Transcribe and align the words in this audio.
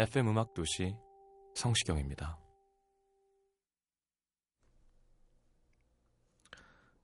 FM 0.00 0.28
음악 0.28 0.54
도시 0.54 0.96
성시경입니다. 1.54 2.38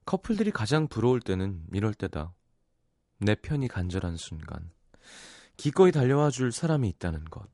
커플들이 0.07 0.51
가장 0.51 0.89
부러울 0.89 1.21
때는 1.21 1.67
이럴 1.75 1.93
때다. 1.93 2.35
내 3.19 3.35
편이 3.35 3.69
간절한 3.69 4.17
순간. 4.17 4.71
기꺼이 5.59 5.93
달려와 5.93 6.31
줄 6.31 6.53
사람이 6.53 6.89
있다는 6.89 7.27
것. 7.27 7.47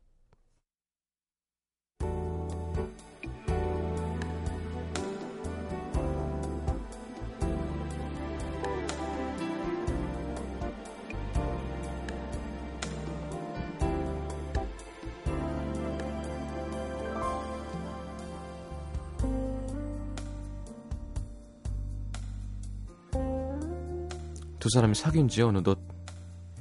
두 24.62 24.68
사람이 24.68 24.94
사귄 24.94 25.26
지 25.26 25.42
어느덧 25.42 25.76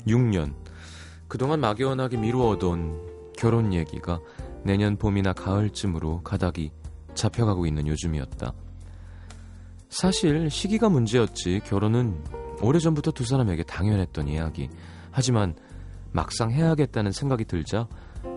6년. 0.07 0.55
그동안 1.27 1.59
막연하게 1.59 2.17
미루어둔 2.17 2.99
결혼 3.37 3.75
얘기가 3.75 4.19
내년 4.63 4.97
봄이나 4.97 5.33
가을쯤으로 5.33 6.23
가닥이 6.23 6.71
잡혀가고 7.13 7.67
있는 7.67 7.85
요즘이었다. 7.85 8.53
사실 9.89 10.49
시기가 10.49 10.89
문제였지 10.89 11.61
결혼은 11.63 12.23
오래전부터 12.63 13.11
두 13.11 13.23
사람에게 13.23 13.61
당연했던 13.61 14.29
이야기. 14.29 14.67
하지만 15.11 15.53
막상 16.11 16.49
해야겠다는 16.49 17.11
생각이 17.11 17.45
들자 17.45 17.87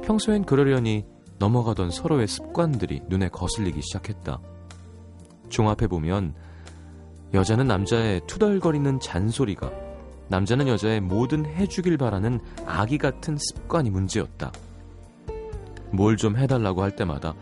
평소엔 0.02 0.44
그러려니 0.44 1.06
넘어가던 1.38 1.90
서로의 1.90 2.28
습관들이 2.28 3.00
눈에 3.08 3.30
거슬리기 3.30 3.80
시작했다. 3.80 4.42
종합해보면 5.48 6.34
여자는 7.34 7.66
남자의 7.66 8.20
투덜거리는 8.26 9.00
잔소리가 9.00 9.70
남자는 10.28 10.68
여자의 10.68 11.00
뭐든 11.00 11.44
해주길 11.46 11.98
바라는 11.98 12.40
아기 12.64 12.96
같은 12.96 13.36
습관이 13.38 13.90
문제였다. 13.90 14.52
뭘 15.90 16.16
좀 16.16 16.36
해달라고 16.36 16.82
할 16.82 16.94
때마다 16.96 17.34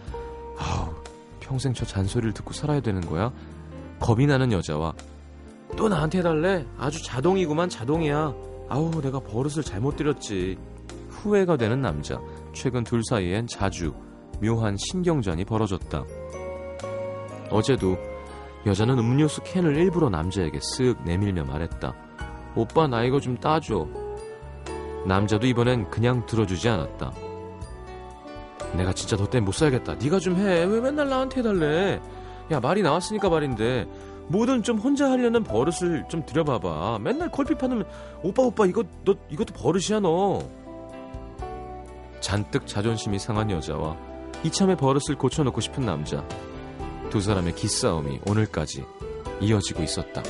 아우 0.58 0.94
평생 1.40 1.72
저 1.74 1.84
잔소리를 1.84 2.32
듣고 2.32 2.52
살아야 2.52 2.80
되는 2.80 3.00
거야? 3.02 3.32
겁이 4.00 4.26
나는 4.26 4.50
여자와 4.52 4.94
또 5.76 5.88
나한테 5.88 6.18
해달래? 6.18 6.66
아주 6.78 7.02
자동이구만 7.04 7.68
자동이야. 7.68 8.34
아우 8.68 8.90
내가 9.02 9.20
버릇을 9.20 9.62
잘못 9.62 9.96
들였지. 9.96 10.58
후회가 11.10 11.56
되는 11.56 11.80
남자. 11.80 12.18
최근 12.52 12.82
둘 12.84 13.02
사이엔 13.04 13.46
자주 13.46 13.92
묘한 14.42 14.76
신경전이 14.76 15.44
벌어졌다. 15.44 16.04
어제도 17.50 17.96
여자는 18.64 18.98
음료수 18.98 19.42
캔을 19.42 19.76
일부러 19.76 20.08
남자에게 20.08 20.58
쓱 20.58 21.02
내밀며 21.04 21.44
말했다. 21.44 21.94
오빠 22.54 22.86
나 22.86 23.02
이거 23.02 23.18
좀 23.20 23.36
따줘. 23.36 23.88
남자도 25.06 25.46
이번엔 25.46 25.90
그냥 25.90 26.24
들어주지 26.26 26.68
않았다. 26.68 27.12
내가 28.74 28.92
진짜 28.92 29.16
너 29.16 29.26
때문에 29.26 29.46
못 29.46 29.52
살겠다. 29.52 29.96
네가 29.96 30.18
좀 30.20 30.36
해. 30.36 30.64
왜 30.64 30.80
맨날 30.80 31.08
나한테 31.08 31.40
해달래? 31.40 32.00
야 32.50 32.60
말이 32.60 32.82
나왔으니까 32.82 33.28
말인데 33.28 33.86
뭐든 34.28 34.62
좀 34.62 34.78
혼자 34.78 35.10
하려는 35.10 35.42
버릇을 35.42 36.04
좀 36.08 36.24
들여봐봐. 36.24 37.00
맨날 37.00 37.30
콜피 37.30 37.56
파는 37.56 37.84
오빠 38.22 38.42
오빠 38.42 38.66
이거 38.66 38.84
너 39.04 39.14
이것도 39.28 39.54
버릇이야 39.54 40.00
너. 40.00 40.40
잔뜩 42.20 42.66
자존심이 42.68 43.18
상한 43.18 43.50
여자와 43.50 43.96
이참에 44.44 44.76
버릇을 44.76 45.16
고쳐놓고 45.16 45.60
싶은 45.60 45.84
남자. 45.84 46.24
두 47.12 47.20
사람의 47.20 47.54
기싸움이 47.54 48.20
오늘까지 48.26 48.86
이어지고 49.42 49.82
있었다. 49.82 50.22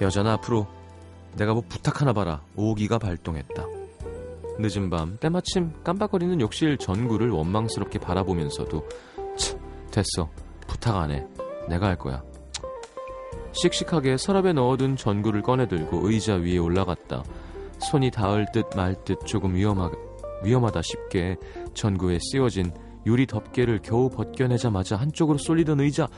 여자는 0.00 0.30
앞으로 0.30 0.66
내가 1.34 1.52
뭐 1.52 1.62
부탁 1.68 2.00
하나 2.00 2.14
봐라. 2.14 2.40
오기가 2.56 2.96
발동했다. 2.96 3.66
늦은 4.58 4.88
밤 4.88 5.18
때마침 5.18 5.74
깜빡거리는 5.84 6.40
욕실 6.40 6.78
전구를 6.78 7.28
원망스럽게 7.28 7.98
바라보면서도 7.98 8.88
참 9.36 9.60
됐어. 9.90 10.30
부탁 10.66 10.96
안 10.96 11.10
해. 11.10 11.26
내가 11.68 11.88
할 11.88 11.98
거야. 11.98 12.22
씩씩하게 13.56 14.16
서랍에 14.16 14.52
넣어둔 14.52 14.96
전구를 14.96 15.42
꺼내들고 15.42 16.08
의자 16.08 16.34
위에 16.34 16.58
올라갔다. 16.58 17.22
손이 17.78 18.10
닿을 18.10 18.46
듯 18.52 18.66
말 18.76 18.94
듯 19.04 19.18
조금 19.26 19.54
위험하, 19.54 19.90
위험하다 20.44 20.82
싶게 20.82 21.36
전구에 21.74 22.18
씌워진 22.20 22.72
유리 23.06 23.26
덮개를 23.26 23.80
겨우 23.82 24.08
벗겨내자마자 24.10 24.96
한쪽으로 24.96 25.38
쏠리던 25.38 25.80
의자 25.80 26.08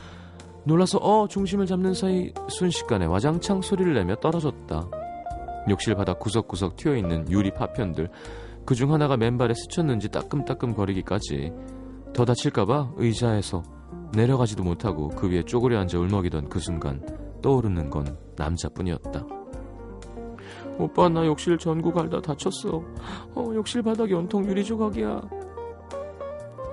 놀라서 0.65 0.97
어 0.99 1.27
중심을 1.27 1.65
잡는 1.65 1.93
사이 1.93 2.31
순식간에 2.49 3.05
와장창 3.05 3.61
소리를 3.61 3.93
내며 3.93 4.15
떨어졌다. 4.15 4.89
욕실 5.69 5.95
바닥 5.95 6.19
구석구석 6.19 6.75
튀어있는 6.77 7.31
유리 7.31 7.51
파편들 7.51 8.09
그 8.65 8.75
중 8.75 8.93
하나가 8.93 9.17
맨발에 9.17 9.53
스쳤는지 9.53 10.09
따끔따끔 10.09 10.73
거리기까지 10.75 11.51
더 12.13 12.25
다칠까봐 12.25 12.93
의자에서 12.97 13.63
내려가지도 14.13 14.63
못하고 14.63 15.09
그 15.09 15.29
위에 15.29 15.43
쪼그려 15.43 15.79
앉아 15.79 15.97
울먹이던 15.99 16.49
그 16.49 16.59
순간 16.59 17.01
떠오르는 17.41 17.89
건 17.89 18.17
남자뿐이었다. 18.35 19.25
오빠 20.77 21.09
나 21.09 21.25
욕실 21.25 21.57
전구 21.57 21.91
갈다 21.91 22.21
다쳤어. 22.21 22.83
어 23.35 23.51
욕실 23.53 23.81
바닥이 23.81 24.13
온통 24.13 24.45
유리 24.45 24.63
조각이야. 24.63 25.21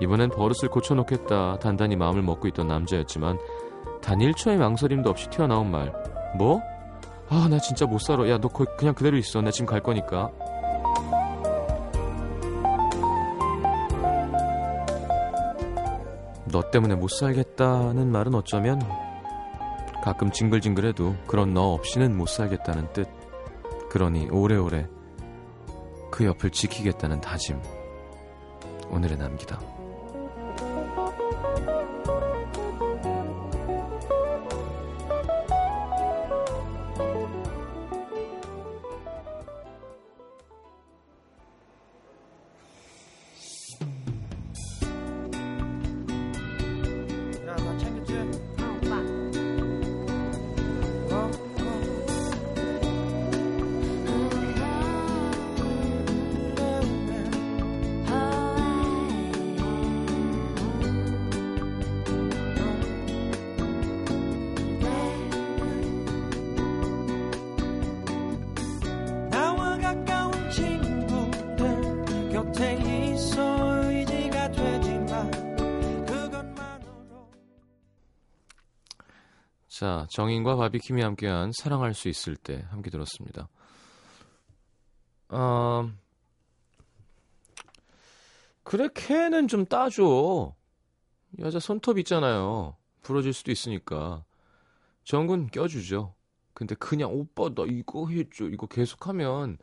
이번엔 0.01 0.31
버릇을 0.31 0.69
고쳐놓겠다 0.69 1.59
단단히 1.59 1.97
마음을 1.97 2.23
먹고 2.23 2.49
있던 2.49 2.69
남자였지만 2.69 3.39
단 4.01 4.19
1초의 4.19 4.57
망설임도 4.59 5.11
없이 5.11 5.29
튀어나온 5.31 5.71
말. 5.71 5.93
뭐? 6.37 6.61
아, 7.29 7.49
나 7.51 7.59
진짜 7.59 7.87
못 7.87 7.99
살아. 8.01 8.29
야, 8.29 8.39
너 8.39 8.49
그냥 8.49 8.95
그대로 8.95 9.17
있어. 9.17 9.41
나 9.41 9.51
지금 9.51 9.67
갈 9.67 9.83
거니까. 9.83 10.31
너 16.53 16.63
때문에 16.71 16.95
못 16.95 17.09
살겠다는 17.11 18.11
말은 18.13 18.35
어쩌면 18.35 18.81
가끔 20.07 20.31
징글징글해도 20.31 21.17
그런 21.27 21.53
너 21.53 21.73
없이는 21.73 22.17
못 22.17 22.29
살겠다는 22.29 22.93
뜻. 22.93 23.09
그러니 23.91 24.29
오래오래 24.31 24.87
그 26.13 26.25
옆을 26.25 26.51
지키겠다는 26.51 27.21
다짐. 27.21 27.61
오늘의 28.89 29.19
남기다. 29.19 29.76
자, 79.79 80.07
정인과 80.09 80.57
바비킴이 80.57 81.03
함께한 81.03 81.53
사랑할 81.53 81.93
수 81.93 82.09
있을 82.09 82.35
때 82.35 82.65
함께 82.71 82.89
들었습니다. 82.89 83.47
어, 85.29 85.91
그래, 88.63 88.89
캔은 88.95 89.49
좀 89.49 89.67
따줘. 89.67 90.55
여자 91.41 91.59
손톱 91.59 91.99
있잖아요. 91.99 92.77
부러질 93.03 93.35
수도 93.35 93.53
있으니까. 93.53 94.25
정군 95.05 95.49
껴주죠. 95.49 96.15
근데 96.55 96.75
그냥 96.77 97.13
오빠 97.13 97.51
나 97.51 97.65
이거 97.69 98.09
해줘. 98.09 98.47
이거 98.47 98.67
계속하면 98.67 99.59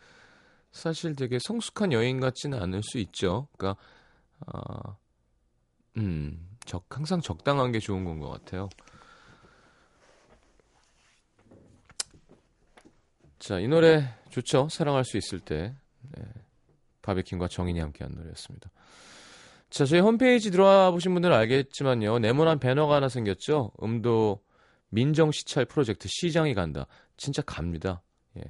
사실 0.72 1.16
되게 1.16 1.40
성숙한 1.40 1.92
여인 1.92 2.20
같지는 2.20 2.62
않을 2.62 2.84
수 2.84 3.00
있죠. 3.00 3.48
그러니까, 3.58 3.82
어, 4.46 4.96
음, 5.98 6.56
적, 6.66 6.86
항상 6.96 7.20
적당한 7.20 7.72
게 7.72 7.80
좋은 7.80 8.06
건 8.06 8.20
것 8.20 8.30
같아요. 8.30 8.70
자, 13.44 13.60
이 13.60 13.68
노래 13.68 14.06
좋죠? 14.30 14.70
사랑할 14.70 15.04
수 15.04 15.18
있을 15.18 15.42
때. 15.42 15.76
네. 16.16 16.24
바베킨과 17.02 17.50
정인이 17.50 17.78
함께한 17.78 18.16
노래였습니다. 18.16 18.72
자, 19.70 19.84
저희 19.84 20.00
홈페이지 20.00 20.50
들어와 20.50 20.92
보신 20.92 21.12
분들은 21.12 21.36
알겠지만요. 21.36 22.20
네모난 22.20 22.60
배너가 22.60 22.96
하나 22.96 23.10
생겼죠? 23.10 23.74
음도 23.84 24.40
민정 24.88 25.34
시찰 25.34 25.66
프로젝트 25.66 26.08
시장이 26.10 26.54
간다. 26.54 26.88
진짜 27.18 27.42
갑니다. 27.42 28.02
예. 28.38 28.44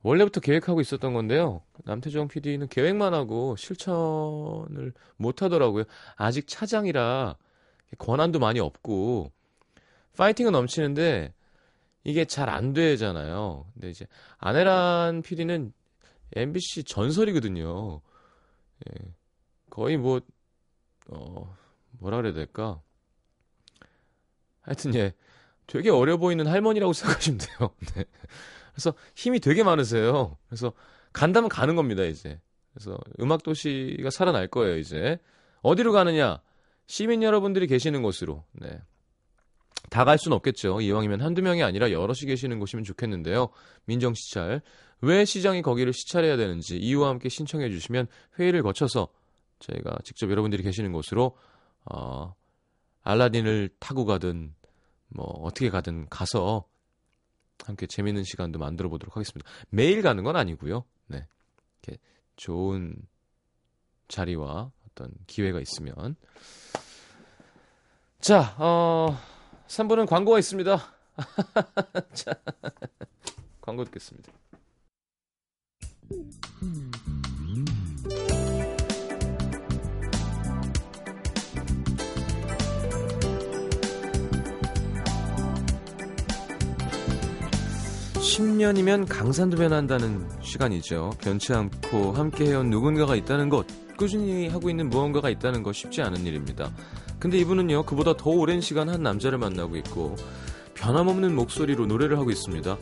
원래부터 0.00 0.40
계획하고 0.40 0.80
있었던 0.80 1.12
건데요. 1.12 1.60
남태정 1.84 2.28
PD는 2.28 2.68
계획만 2.68 3.12
하고 3.12 3.54
실천을 3.56 4.94
못 5.18 5.42
하더라고요. 5.42 5.84
아직 6.16 6.48
차장이라 6.48 7.36
권한도 7.98 8.38
많이 8.38 8.60
없고 8.60 9.30
파이팅은 10.16 10.52
넘치는데 10.52 11.34
이게 12.04 12.24
잘 12.24 12.48
안 12.48 12.72
되잖아요. 12.72 13.66
근데 13.74 13.90
이제 13.90 14.06
아내란 14.38 15.22
PD는 15.22 15.72
MBC 16.36 16.84
전설이거든요. 16.84 18.00
예. 18.88 19.14
거의 19.70 19.96
뭐, 19.96 20.20
어, 21.10 21.56
뭐라 21.98 22.18
그래야 22.18 22.32
될까? 22.34 22.80
하여튼, 24.62 24.94
예. 24.94 25.14
되게 25.66 25.90
어려 25.90 26.16
보이는 26.16 26.46
할머니라고 26.46 26.92
생각하시면 26.94 27.38
돼요. 27.38 27.70
네. 27.94 28.04
그래서 28.72 28.94
힘이 29.14 29.40
되게 29.40 29.62
많으세요. 29.62 30.36
그래서 30.48 30.72
간다면 31.12 31.48
가는 31.48 31.76
겁니다, 31.76 32.02
이제. 32.04 32.40
그래서 32.74 32.98
음악도시가 33.20 34.10
살아날 34.10 34.48
거예요, 34.48 34.78
이제. 34.78 35.18
어디로 35.62 35.92
가느냐? 35.92 36.40
시민 36.86 37.22
여러분들이 37.22 37.66
계시는 37.66 38.02
곳으로. 38.02 38.44
네. 38.52 38.80
다 39.90 40.04
갈 40.04 40.18
수는 40.18 40.36
없겠죠. 40.36 40.80
이왕이면 40.80 41.20
한두 41.20 41.42
명이 41.42 41.62
아니라 41.62 41.90
여럿이 41.90 42.20
계시는 42.26 42.58
곳이면 42.58 42.84
좋겠는데요. 42.84 43.48
민정 43.84 44.14
시찰. 44.14 44.62
왜 45.02 45.24
시장이 45.24 45.62
거기를 45.62 45.92
시찰해야 45.92 46.36
되는지 46.36 46.78
이유와 46.78 47.08
함께 47.08 47.28
신청해 47.28 47.70
주시면 47.70 48.06
회의를 48.38 48.62
거쳐서 48.62 49.08
저희가 49.58 49.98
직접 50.04 50.30
여러분들이 50.30 50.62
계시는 50.62 50.92
곳으로 50.92 51.36
어, 51.84 52.34
알라딘을 53.02 53.70
타고 53.78 54.04
가든 54.04 54.54
뭐 55.08 55.26
어떻게 55.42 55.70
가든 55.70 56.08
가서 56.08 56.64
함께 57.64 57.86
재밌는 57.86 58.24
시간도 58.24 58.58
만들어 58.58 58.88
보도록 58.88 59.16
하겠습니다. 59.16 59.50
매일 59.70 60.02
가는 60.02 60.22
건 60.22 60.36
아니고요. 60.36 60.84
네. 61.08 61.26
이렇게 61.82 62.00
좋은 62.36 62.94
자리와 64.08 64.70
어떤 64.90 65.10
기회가 65.26 65.60
있으면 65.60 66.16
자, 68.20 68.54
어 68.58 69.18
3부는 69.70 70.06
광고가 70.06 70.38
있습니다. 70.40 70.78
자, 72.12 72.32
광고 73.60 73.84
듣겠습니다. 73.84 74.32
10년이면 88.16 89.06
강산도 89.08 89.56
변한다는 89.56 90.28
시간이죠. 90.42 91.10
변치 91.20 91.52
않고 91.52 92.12
함께 92.12 92.46
해온 92.46 92.70
누군가가 92.70 93.14
있다는 93.14 93.48
것, 93.48 93.66
꾸준히 93.96 94.48
하고 94.48 94.68
있는 94.68 94.88
무언가가 94.88 95.30
있다는 95.30 95.62
것 95.62 95.74
쉽지 95.74 96.02
않은 96.02 96.26
일입니다. 96.26 96.72
근데 97.20 97.38
이분은요, 97.38 97.84
그보다 97.84 98.16
더 98.16 98.30
오랜 98.30 98.60
시간 98.60 98.88
한 98.88 99.02
남자를 99.02 99.38
만나고 99.38 99.76
있고, 99.76 100.16
변함없는 100.74 101.34
목소리로 101.36 101.86
노래를 101.86 102.18
하고 102.18 102.30
있습니다. 102.30 102.78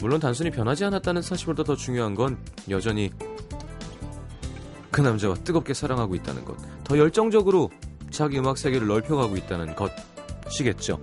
물론 0.00 0.18
단순히 0.18 0.50
변하지 0.50 0.84
않았다는 0.86 1.22
사실보다 1.22 1.62
더 1.62 1.76
중요한 1.76 2.14
건 2.14 2.38
여전히 2.70 3.10
그 4.90 5.02
남자와 5.02 5.34
뜨겁게 5.34 5.74
사랑하고 5.74 6.14
있다는 6.14 6.44
것, 6.44 6.56
더 6.84 6.96
열정적으로 6.96 7.70
자기 8.10 8.38
음악 8.38 8.56
세계를 8.56 8.86
넓혀가고 8.86 9.36
있다는 9.36 9.74
것이겠죠. 10.46 10.98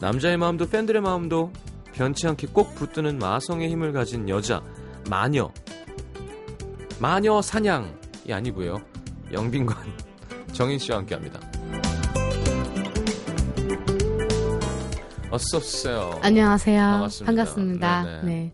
남자의 0.00 0.36
마음도 0.36 0.68
팬들의 0.68 1.02
마음도 1.02 1.52
변치 1.92 2.28
않게 2.28 2.48
꼭 2.52 2.74
붙드는 2.76 3.18
마성의 3.18 3.68
힘을 3.70 3.92
가진 3.92 4.28
여자, 4.28 4.62
마녀. 5.10 5.50
마녀 7.00 7.42
사냥이 7.42 7.88
아니고요. 8.30 8.80
영빈관 9.32 9.76
정인 10.52 10.78
씨와 10.78 10.98
함께 10.98 11.14
합니다. 11.14 11.40
어서 15.36 15.58
오세요. 15.58 16.18
안녕하세요. 16.22 16.80
반갑습니다. 16.80 17.26
반갑습니다. 17.26 18.04
네네. 18.04 18.22
네. 18.24 18.52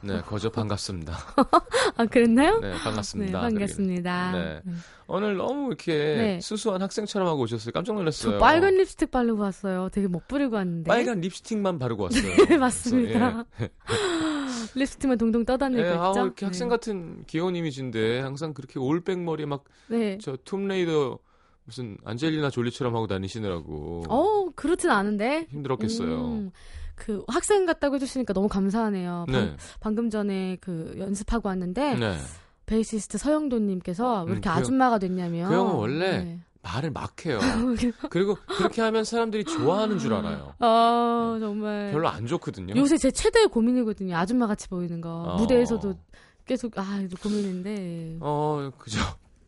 네, 0.00 0.20
거저 0.22 0.50
반갑습니다. 0.50 1.12
아, 1.96 2.06
그랬나요? 2.06 2.58
네, 2.58 2.72
네, 2.72 2.78
반갑습니다. 2.78 3.40
반갑습니다. 3.40 4.32
네. 4.32 4.60
네. 4.64 4.72
오늘 5.06 5.36
너무 5.36 5.68
이렇게 5.68 5.92
네. 5.94 6.40
수수한 6.40 6.82
학생처럼 6.82 7.28
하고 7.28 7.42
오셨어요. 7.42 7.70
깜짝 7.70 7.94
놀랐어요. 7.94 8.32
저 8.32 8.38
빨간 8.38 8.74
립스틱 8.74 9.12
바르고 9.12 9.40
왔어요. 9.42 9.90
되게 9.92 10.08
못 10.08 10.26
부리고 10.26 10.56
왔는데. 10.56 10.88
빨간 10.88 11.20
립스틱만 11.20 11.78
바르고 11.78 12.02
왔어요. 12.04 12.34
네, 12.48 12.56
맞습니다. 12.58 13.44
그래서, 13.56 13.72
립스틱만 14.74 15.18
동동 15.18 15.42
예. 15.42 15.44
떠다니고 15.44 15.82
예, 15.82 15.88
아, 15.90 16.08
있죠. 16.08 16.24
이렇게 16.24 16.46
학생 16.46 16.68
같은 16.68 17.22
귀여운 17.28 17.54
이미지인데 17.54 18.18
항상 18.22 18.54
그렇게 18.54 18.80
올백 18.80 19.20
머리에 19.20 19.46
막 19.46 19.62
네. 19.86 20.18
저 20.20 20.36
툼레이더 20.44 21.20
무슨 21.68 21.98
안젤리나 22.02 22.48
졸리처럼 22.48 22.96
하고 22.96 23.06
다니시느라고 23.06 24.04
어, 24.08 24.46
그렇진 24.54 24.88
않은데. 24.88 25.46
힘들었겠어요. 25.50 26.24
음, 26.24 26.50
그 26.94 27.22
학생 27.28 27.66
같다고 27.66 27.96
해주시니까 27.96 28.32
너무 28.32 28.48
감사하네요. 28.48 29.26
네. 29.28 29.54
방, 29.78 29.94
금 29.94 30.08
전에 30.08 30.56
그 30.62 30.94
연습하고 30.98 31.46
왔는데 31.50 31.94
네. 31.96 32.16
베이시스트 32.64 33.18
서영도님께서 33.18 34.20
왜 34.22 34.22
음, 34.22 34.28
이렇게 34.32 34.48
그 34.48 34.48
형- 34.48 34.56
아줌마가 34.58 34.98
됐냐면 34.98 35.50
그 35.50 35.54
형은 35.56 35.74
원래 35.74 36.24
네. 36.24 36.40
말을 36.62 36.90
막 36.90 37.24
해요. 37.26 37.38
그리고 38.10 38.36
그렇게 38.56 38.80
하면 38.80 39.04
사람들이 39.04 39.44
좋아하는 39.44 39.98
줄 39.98 40.14
알아요. 40.14 40.54
아 40.60 41.36
정말 41.38 41.92
별로 41.92 42.08
안 42.08 42.26
좋거든요. 42.26 42.74
요새 42.76 42.96
제 42.96 43.10
최대의 43.10 43.48
고민이거든요. 43.48 44.16
아줌마 44.16 44.46
같이 44.46 44.68
보이는 44.68 45.02
거. 45.02 45.10
어. 45.10 45.36
무대에서도 45.36 45.94
계속 46.46 46.78
아 46.78 46.82
고민인데. 47.22 48.16
어, 48.20 48.70
그죠. 48.78 49.00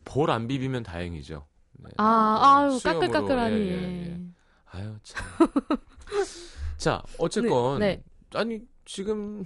볼 0.05 0.29
안 0.29 0.47
비비면 0.47 0.83
다행이죠. 0.83 1.45
네. 1.81 1.89
아 1.97 2.59
아유 2.59 2.77
수염으로, 2.77 3.11
까끌까끌하니. 3.11 3.55
예, 3.55 3.71
예, 3.71 4.05
예. 4.07 4.21
아유 4.65 4.95
참. 5.03 5.25
자, 6.77 7.03
어쨌건 7.17 7.79
네, 7.79 8.03
아니 8.33 8.61
지금 8.85 9.45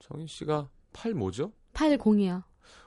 정인 0.00 0.26
씨가 0.26 0.68
팔 0.92 1.14
뭐죠? 1.14 1.52
80이요. 1.74 2.42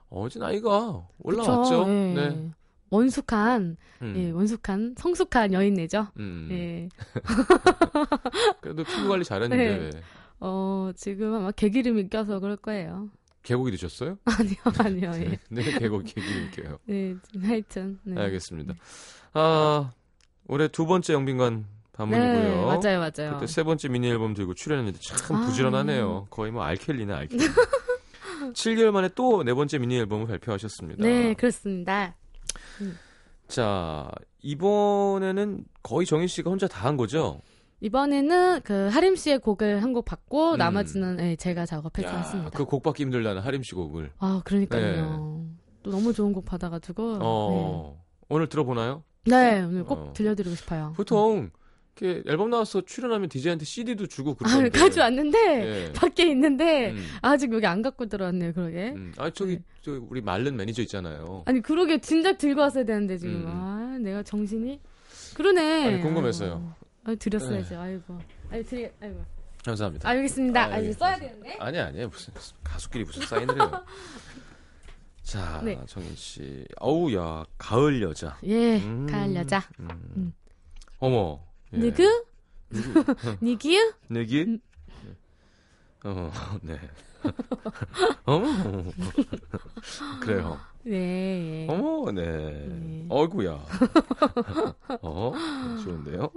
어제 0.10 0.39
나이가 0.39 1.07
올라왔죠. 1.19 1.86
예. 1.88 2.13
네. 2.13 2.51
원숙한 2.89 3.77
음. 4.01 4.13
예, 4.15 4.31
원숙한 4.31 4.95
성숙한 4.98 5.53
여인네죠. 5.53 6.07
음. 6.17 6.48
예. 6.51 6.89
그래도 8.62 8.84
피부 8.84 9.10
관리 9.10 9.24
잘했는데 9.24 9.77
네. 9.77 9.77
왜? 9.77 9.89
어 10.39 10.91
지금 10.95 11.34
아마 11.34 11.51
개기름이 11.51 12.10
껴서 12.10 12.39
그럴 12.39 12.55
거예요. 12.57 13.10
개고기 13.45 13.71
드셨어요? 13.71 14.17
아니요 14.25 14.55
아니요 14.79 15.11
예. 15.23 15.39
네, 15.49 15.63
개고기 15.79 16.13
개기름 16.13 16.51
껴요. 16.51 16.77
네 16.85 17.15
하여튼. 17.41 17.99
네. 18.03 18.19
알겠습니다. 18.21 18.73
아 19.33 19.91
올해 20.47 20.67
두 20.67 20.85
번째 20.85 21.13
영빈관 21.13 21.65
방문이고요. 21.93 22.33
네 22.33 22.55
맞아요 22.65 22.99
맞아요. 22.99 23.33
그때 23.35 23.47
세 23.47 23.63
번째 23.63 23.87
미니 23.89 24.09
앨범 24.09 24.33
들고 24.33 24.53
출연했는데 24.55 24.99
참 25.01 25.35
아. 25.37 25.45
부지런하네요. 25.45 26.27
거의 26.29 26.51
뭐 26.51 26.63
알켈리네 26.63 27.13
알켈리. 27.13 27.39
7개월 28.53 28.91
만에 28.91 29.09
또 29.15 29.43
네 29.43 29.53
번째 29.53 29.77
미니 29.79 29.97
앨범을 29.97 30.27
발표하셨습니다. 30.27 31.03
네 31.03 31.33
그렇습니다. 31.35 32.15
자 33.47 34.09
이번에는 34.41 35.63
거의 35.83 36.05
정인 36.05 36.27
씨가 36.27 36.49
혼자 36.49 36.67
다 36.67 36.85
한 36.87 36.97
거죠? 36.97 37.41
이번에는 37.82 38.62
그 38.63 38.88
하림 38.91 39.15
씨의 39.15 39.39
곡을 39.39 39.84
한 39.84 39.94
곡 39.94 40.05
받고 40.05 40.53
음. 40.53 40.58
나머지는 40.58 41.20
예, 41.20 41.36
제가 41.36 41.65
작업해서 41.65 42.08
야, 42.10 42.17
했습니다. 42.17 42.50
그 42.51 42.65
곡 42.65 42.84
받기 42.84 43.03
힘들다는 43.03 43.41
하림 43.41 43.63
씨 43.63 43.74
곡을. 43.75 44.12
아, 44.20 44.41
그러니까요. 44.44 45.46
또 45.84 45.91
너무 45.91 46.12
좋은 46.13 46.34
곡 46.34 46.46
받아가지고. 46.46 47.20
어 47.22 48.03
오늘 48.29 48.48
들어보나요? 48.50 49.03
네. 49.25 49.55
네, 49.55 49.62
오늘 49.63 49.84
꼭 49.84 50.00
어. 50.00 50.13
들려드리고 50.13 50.55
싶어요. 50.55 50.94
보통 50.96 51.50
이렇게 51.98 52.24
앨범 52.29 52.50
나와서 52.50 52.82
출연하면 52.82 53.29
DJ한테 53.29 53.63
CD도 53.63 54.08
주고 54.08 54.32
아, 54.32 54.36
그러던데. 54.36 54.70
가져왔는데 54.79 55.38
예. 55.88 55.94
밖에 55.96 56.29
있는데 56.29 56.91
음. 56.91 57.05
아직 57.22 57.53
여기 57.53 57.65
안 57.65 57.82
갖고 57.82 58.08
들어왔네요. 58.08 58.53
그러게. 58.53 58.91
음. 58.96 59.13
아 59.17 59.29
저기 59.29 59.58
네. 59.58 59.63
저 59.82 60.00
우리 60.10 60.22
말른 60.22 60.58
매니저 60.58 60.82
있잖아요. 60.84 61.44
아니 61.46 61.62
그러게 61.62 62.00
진작 62.00 62.38
들고 62.38 62.60
왔어야 62.62 62.84
되는데 62.84 63.17
지금 63.17 63.36
음. 63.36 63.46
아 63.48 63.98
내가 64.01 64.24
정신이 64.24 64.82
그러네. 65.36 65.88
아니, 65.88 66.01
궁금해서요. 66.01 66.74
아, 67.05 67.15
드렸어야죠. 67.15 67.79
아이고. 67.79 68.19
아니 68.50 68.63
드리 68.63 68.89
아이고. 69.01 69.24
감사합니다. 69.63 70.07
아 70.09 70.13
있습니다. 70.13 70.63
아, 70.63 70.74
아, 70.74 70.79
예. 70.81 70.85
이거 70.85 70.93
써야 70.93 71.17
되는데. 71.17 71.57
아니 71.59 71.79
아니에요 71.79 72.07
무슨 72.07 72.33
가수끼리 72.63 73.03
무슨 73.03 73.25
사인을 73.25 73.55
해요. 73.55 73.71
자 75.24 75.62
네. 75.63 75.79
정인 75.88 76.15
씨, 76.15 76.65
어우 76.79 77.12
야 77.15 77.43
가을 77.57 78.01
여자. 78.01 78.38
예. 78.43 78.77
음. 78.77 79.07
가을 79.07 79.35
여자. 79.35 79.63
음. 79.79 79.88
음. 80.17 80.33
어머. 81.00 81.39
예. 81.74 81.77
누구? 81.79 82.25
니기유? 83.41 83.93
음. 85.05 85.12
어, 86.03 86.31
네. 86.62 86.79
어머. 88.25 88.83
그래요. 90.21 90.59
네. 90.83 91.65
예. 91.65 91.67
어머, 91.67 92.12
네. 92.12 92.21
네. 92.67 93.05
어이구야. 93.09 93.65
어, 95.01 95.33
좋은데요? 95.83 96.31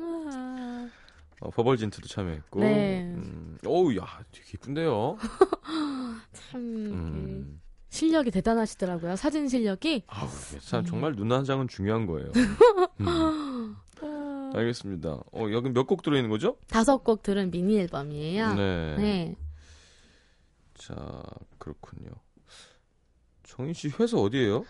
아, 1.40 1.46
어, 1.46 1.50
버벌진트도 1.50 2.08
참여했고. 2.08 2.60
네. 2.60 3.02
음, 3.02 3.58
어우, 3.66 3.96
야, 3.96 4.04
되게 4.32 4.46
이쁜데요? 4.54 5.16
참 6.32 6.60
음. 6.60 7.60
그 7.60 7.68
실력이 7.90 8.30
대단하시더라고요. 8.30 9.16
사진 9.16 9.48
실력이. 9.48 10.04
아우, 10.08 10.28
참, 10.60 10.84
정말 10.84 11.14
눈 11.14 11.32
한 11.32 11.44
장은 11.44 11.68
중요한 11.68 12.06
거예요. 12.06 12.30
음, 13.00 13.76
아, 14.02 14.50
알겠습니다. 14.54 15.10
어, 15.32 15.46
여기 15.52 15.70
몇 15.70 15.86
곡 15.86 16.02
들어있는 16.02 16.28
거죠? 16.30 16.56
다섯 16.68 16.98
곡 17.04 17.22
들은 17.22 17.50
미니 17.50 17.78
앨범이에요. 17.78 18.54
네. 18.54 18.96
네. 18.96 19.36
자, 20.74 21.22
그렇군요. 21.58 22.10
정인 23.44 23.72
씨 23.74 23.88
회사 23.98 24.16
어디예요? 24.18 24.64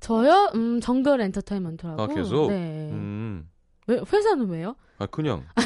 저요? 0.00 0.50
음, 0.54 0.80
정글 0.80 1.20
엔터테인먼트라고. 1.20 2.02
아, 2.02 2.06
계속? 2.08 2.48
네. 2.48 2.90
음. 2.92 3.48
왜, 3.86 4.00
회사는 4.12 4.48
왜요? 4.48 4.74
아, 4.98 5.06
그냥. 5.06 5.44
아, 5.54 5.62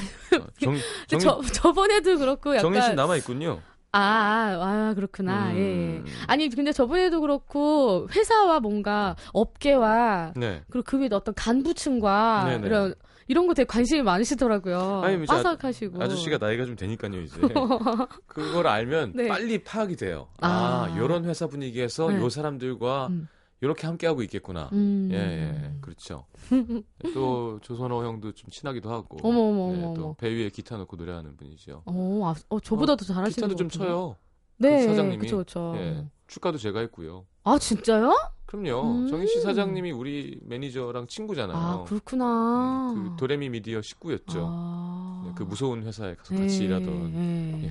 정, 0.60 0.74
근데 0.74 0.82
정인, 1.08 1.20
저, 1.20 1.40
저번에도 1.52 2.18
그렇고 2.18 2.50
약간. 2.50 2.62
정인 2.72 2.82
씨 2.82 2.94
남아 2.94 3.16
있군요. 3.16 3.60
아, 3.92 3.98
아, 4.00 4.88
아, 4.90 4.94
그렇구나. 4.94 5.50
음. 5.50 6.04
예. 6.06 6.12
아니, 6.28 6.48
근데 6.48 6.70
저번에도 6.72 7.20
그렇고, 7.20 8.08
회사와 8.14 8.60
뭔가 8.60 9.16
업계와, 9.32 10.34
네. 10.36 10.62
그리고 10.70 10.84
그 10.88 10.98
위에 11.00 11.08
어떤 11.12 11.34
간부층과, 11.34 12.44
네네. 12.46 12.66
이런, 12.66 12.94
이런 13.26 13.46
거 13.48 13.54
되게 13.54 13.66
관심이 13.66 14.02
많으시더라고요. 14.02 15.02
아니, 15.02 15.16
아- 15.28 15.34
빠삭하시고. 15.34 16.02
아저씨가 16.02 16.38
나이가 16.38 16.66
좀 16.66 16.76
되니까요, 16.76 17.20
이제. 17.20 17.40
그걸 18.26 18.66
알면 18.68 19.12
네. 19.16 19.26
빨리 19.28 19.62
파악이 19.64 19.96
돼요. 19.96 20.28
아, 20.40 20.88
아. 20.92 20.96
요런 20.96 21.24
회사 21.24 21.46
분위기에서 21.48 22.10
네. 22.10 22.16
요 22.20 22.28
사람들과 22.28 23.08
음. 23.08 23.28
요렇게 23.62 23.86
함께 23.86 24.06
하고 24.06 24.22
있겠구나. 24.22 24.70
음. 24.72 25.08
예, 25.12 25.16
예. 25.16 25.74
그렇죠. 25.80 26.24
또 27.14 27.58
조선호 27.62 28.04
형도 28.04 28.32
좀 28.32 28.48
친하기도 28.50 28.90
하고. 28.90 29.18
어머, 29.22 29.40
어머, 29.40 29.72
네, 29.72 29.84
어머, 29.84 29.94
또 29.94 30.04
어머. 30.04 30.14
배 30.14 30.30
위에 30.30 30.48
기타 30.48 30.76
놓고 30.78 30.96
노래하는 30.96 31.36
분이죠. 31.36 31.82
어, 31.84 32.20
아, 32.24 32.34
어, 32.48 32.60
저보다도 32.60 33.04
잘하시는 33.04 33.48
기타도 33.48 33.54
것 33.54 33.56
좀. 33.58 33.68
쳐요. 33.68 34.16
네, 34.56 34.80
그 34.80 34.88
사장님이. 34.88 35.18
그쵸, 35.18 35.38
그쵸. 35.38 35.74
예. 35.76 36.06
축가도 36.26 36.58
제가 36.58 36.80
했고요. 36.80 37.26
아, 37.44 37.58
진짜요? 37.58 38.14
그럼요. 38.46 38.82
음. 38.82 39.08
정인 39.08 39.26
씨 39.26 39.40
사장님이 39.40 39.92
우리 39.92 40.38
매니저랑 40.42 41.06
친구잖아요. 41.06 41.56
아, 41.56 41.84
그렇구나. 41.84 42.94
그 42.94 43.16
도레미 43.16 43.48
미디어 43.50 43.80
식구였죠. 43.82 44.46
아. 44.48 45.22
네, 45.26 45.32
그 45.36 45.42
무서운 45.42 45.82
회사에 45.82 46.14
가서 46.14 46.34
같이 46.34 46.62
예, 46.62 46.64
일하던 46.66 47.12
예. 47.14 47.64
예. 47.64 47.70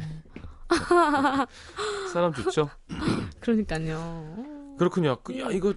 사람 2.13 2.31
좋죠. 2.33 2.69
그러니까요. 3.41 4.58
그렇군요. 4.79 5.17
그, 5.23 5.39
야 5.39 5.49
이거 5.51 5.73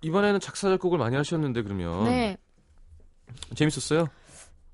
이번에는 0.00 0.40
작사 0.40 0.68
작곡을 0.70 0.98
많이 0.98 1.16
하셨는데 1.16 1.62
그러면 1.62 2.04
네. 2.04 2.36
재밌었어요? 3.54 4.08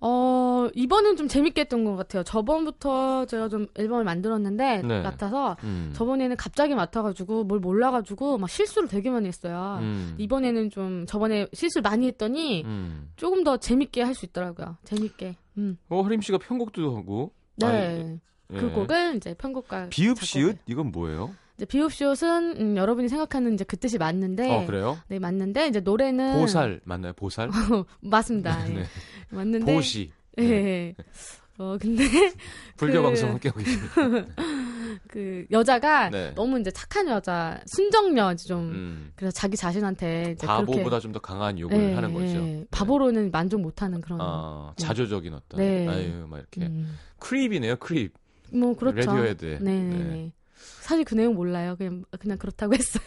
어, 0.02 0.68
이번은 0.74 1.16
좀 1.16 1.28
재밌게 1.28 1.60
했던 1.62 1.84
것 1.84 1.94
같아요. 1.94 2.22
저번부터 2.22 3.26
제가 3.26 3.50
좀 3.50 3.66
앨범을 3.74 4.02
만들었는데, 4.02 4.80
네. 4.80 5.02
맡아서, 5.02 5.58
음. 5.62 5.92
저번에는 5.94 6.36
갑자기 6.36 6.74
맡아가지고, 6.74 7.44
뭘 7.44 7.60
몰라가지고, 7.60 8.38
막 8.38 8.48
실수를 8.48 8.88
되게 8.88 9.10
많이 9.10 9.28
했어요. 9.28 9.76
음. 9.82 10.14
이번에는 10.16 10.70
좀, 10.70 11.04
저번에 11.04 11.46
실수를 11.52 11.82
많이 11.82 12.06
했더니, 12.06 12.62
음. 12.64 13.10
조금 13.16 13.44
더 13.44 13.58
재밌게 13.58 14.00
할 14.00 14.14
수 14.14 14.24
있더라고요. 14.24 14.78
재밌게. 14.84 15.36
음. 15.58 15.76
어 15.90 16.00
하림 16.00 16.22
씨가 16.22 16.38
편곡도 16.38 16.96
하고. 16.96 17.32
네. 17.56 17.66
아니, 17.66 18.20
예. 18.54 18.58
그 18.58 18.72
곡을 18.72 19.16
이제 19.16 19.34
편곡과. 19.34 19.88
비읍 19.90 20.18
시읒 20.22 20.56
이건 20.64 20.92
뭐예요? 20.92 21.34
이제 21.60 21.66
비읍시옷은, 21.66 22.54
음, 22.58 22.76
여러분이 22.78 23.10
생각하는 23.10 23.52
이제 23.52 23.64
그 23.64 23.76
뜻이 23.76 23.98
맞는데, 23.98 24.50
어 24.50 24.64
그래요? 24.64 24.96
네, 25.08 25.18
맞는데, 25.18 25.68
이제 25.68 25.80
노래는. 25.80 26.40
보살 26.40 26.80
맞나요? 26.84 27.12
보살? 27.12 27.50
맞습니다. 28.00 28.66
예. 28.70 28.74
네. 28.76 28.84
맞는데. 29.28 29.70
보시. 29.74 30.10
예. 30.38 30.94
어, 31.58 31.76
근데, 31.78 32.02
불교 32.78 33.00
그- 33.00 33.02
방송 33.02 33.28
함께 33.28 33.50
하고 33.50 33.60
계십니다. 33.60 33.94
그, 35.06 35.44
여자가 35.50 36.08
네. 36.08 36.32
너무 36.34 36.58
이제 36.58 36.70
착한 36.70 37.06
여자, 37.08 37.60
순정녀, 37.66 38.36
좀. 38.36 38.58
음. 38.70 39.12
그래서 39.14 39.32
자기 39.32 39.58
자신한테 39.58 40.32
이제 40.32 40.46
바보보다 40.46 40.82
그렇게 40.82 41.00
좀더 41.02 41.18
강한 41.20 41.58
욕을 41.58 41.76
예, 41.76 41.92
하는 41.92 42.14
거죠. 42.14 42.26
예. 42.26 42.38
네. 42.38 42.64
바보로는 42.70 43.30
만족 43.32 43.60
못하는 43.60 44.00
그런. 44.00 44.18
아, 44.22 44.72
네. 44.78 44.82
자조적인 44.86 45.34
어떤. 45.34 45.60
네. 45.60 45.86
아유, 45.86 46.26
막 46.26 46.38
이렇게. 46.38 46.62
음. 46.62 46.96
Creep이네요, 47.18 47.76
Creep. 47.76 48.14
뭐 48.50 48.74
그렇죠. 48.74 48.96
레디오헤드. 48.96 49.58
네, 49.60 49.78
네. 49.82 49.96
네. 49.98 50.32
사실 50.82 51.04
그 51.04 51.14
내용 51.14 51.34
몰라요. 51.34 51.76
그냥 51.76 52.04
그냥 52.18 52.38
그렇다고 52.38 52.72
했어요. 52.74 53.02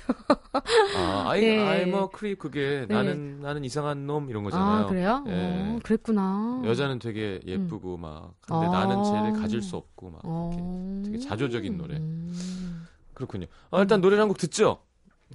아, 0.96 1.26
아이, 1.30 1.42
네. 1.42 1.68
아이, 1.68 1.86
뭐, 1.86 2.10
Creep, 2.10 2.40
그게, 2.40 2.86
네. 2.88 2.94
나는, 2.94 3.40
나는 3.42 3.64
이상한 3.66 4.06
놈, 4.06 4.30
이런 4.30 4.44
거잖아요. 4.44 4.86
아 4.86 4.88
그래요? 4.88 5.24
예. 5.28 5.32
어, 5.34 5.80
그랬구나. 5.84 6.62
여자는 6.66 7.00
되게 7.00 7.40
예쁘고, 7.46 7.98
막, 7.98 8.36
근데 8.42 8.68
아. 8.68 8.70
나는 8.70 9.04
쟤를 9.04 9.34
가질 9.42 9.62
수 9.62 9.76
없고, 9.78 10.12
막, 10.12 10.22
이렇게. 10.24 10.28
어. 10.30 11.02
되게 11.06 11.18
자조적인 11.18 11.78
노래. 11.78 11.98
음. 11.98 12.86
그렇군요. 13.16 13.48
아, 13.72 13.80
일단 13.82 14.00
노래를 14.02 14.22
한 14.22 14.28
곡 14.28 14.38
듣죠? 14.38 14.80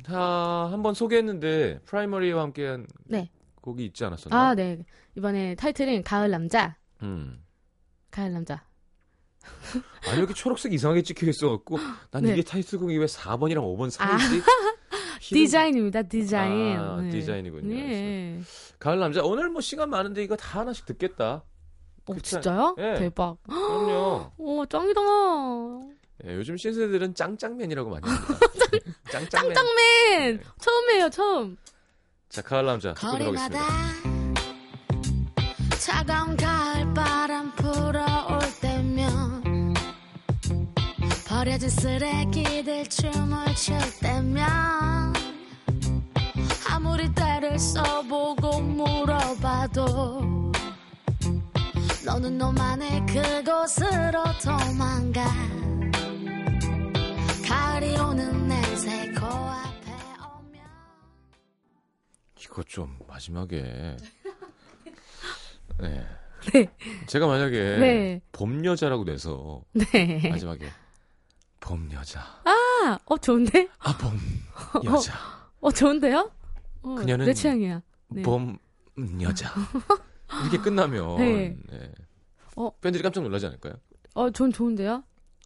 자, 0.04 0.68
한번 0.70 0.94
소개했는데, 0.94 1.80
프라이머리와 1.84 2.42
함께한 2.42 2.86
네. 3.06 3.30
곡이 3.60 3.84
있지 3.86 4.04
않았었나? 4.04 4.36
아, 4.50 4.54
네. 4.54 4.78
이번에 5.16 5.56
타이틀은 5.56 6.04
가을 6.04 6.30
남자. 6.30 6.76
음. 7.02 7.42
가을 8.12 8.32
남자. 8.32 8.62
아니, 10.08 10.20
여기 10.20 10.34
초록색 10.34 10.72
이상하게 10.72 11.02
찍혀 11.02 11.26
있어갖고, 11.26 11.78
난 12.10 12.22
네. 12.22 12.32
이게 12.32 12.42
타이틀곡이 12.42 12.96
왜 12.98 13.06
4번이랑 13.06 13.58
5번 13.58 13.86
아. 14.00 14.18
사이지? 14.18 14.42
디자인입니다. 15.20 16.02
디자인. 16.02 16.78
아, 16.78 17.00
네. 17.02 17.10
디자인이군요. 17.10 17.74
네. 17.74 18.40
가을 18.78 18.98
남자. 18.98 19.22
오늘 19.22 19.48
뭐 19.50 19.60
시간 19.60 19.90
많은데 19.90 20.22
이거 20.22 20.36
다 20.36 20.60
하나씩 20.60 20.86
듣겠다. 20.86 21.42
어? 22.06 22.14
진짜요? 22.22 22.76
예. 22.78 22.94
대박. 22.94 23.36
그럼요. 23.44 24.32
오, 24.38 24.64
짱이다. 24.66 25.00
예, 26.24 26.34
요즘 26.34 26.56
신세대들은 26.56 27.14
짱짱맨이라고 27.14 27.90
많이 27.90 28.08
합니다. 28.08 28.38
짱짱맨. 29.10 29.54
짱맨! 29.54 30.36
네. 30.38 30.42
처음이에요, 30.60 31.10
처음. 31.10 31.56
자, 32.28 32.42
가을 32.42 32.66
남자 32.66 32.94
듣고 32.94 33.18
들어가겠습니다. 33.18 34.07
버려진 41.48 41.70
쓰레기들 41.70 42.84
춤을 42.90 43.54
출 43.54 43.78
때면 44.02 44.44
아무리 46.70 47.10
때를 47.14 47.58
써보고 47.58 48.60
물어봐도 48.60 50.52
너는 52.04 52.36
너만의 52.36 53.00
그곳으로 53.06 54.24
도망가 54.44 55.24
가을이 57.48 57.96
오는 57.96 58.46
냄새 58.46 59.10
코앞에 59.12 59.90
오면 60.20 60.60
이거 62.42 62.62
좀 62.64 62.98
마지막에 63.08 63.62
네. 65.80 66.06
네. 66.52 66.66
제가 67.06 67.26
만약에 67.26 67.78
네. 67.78 68.20
봄 68.32 68.62
여자라고 68.66 69.04
내서 69.04 69.62
네. 69.72 70.28
마지막에 70.28 70.68
봄 71.60 71.88
여자. 71.92 72.20
아, 72.44 72.98
어, 73.04 73.18
좋은데? 73.18 73.68
아, 73.80 73.96
봄 73.98 74.18
여자. 74.84 75.14
어, 75.60 75.70
좋은데요? 75.70 76.30
어, 76.82 76.94
그녀는 76.94 77.26
내 77.26 77.34
취향이야. 77.34 77.82
네. 78.08 78.22
봄 78.22 78.58
여자. 79.20 79.52
이렇게 80.42 80.58
끝나면 80.58 81.16
네. 81.18 81.56
네. 81.70 81.92
어. 82.56 82.70
팬들이 82.80 83.02
깜짝 83.02 83.22
놀라지 83.22 83.46
않을까요? 83.46 83.74
어, 84.14 84.30
전 84.30 84.52
좋은데요? 84.52 85.02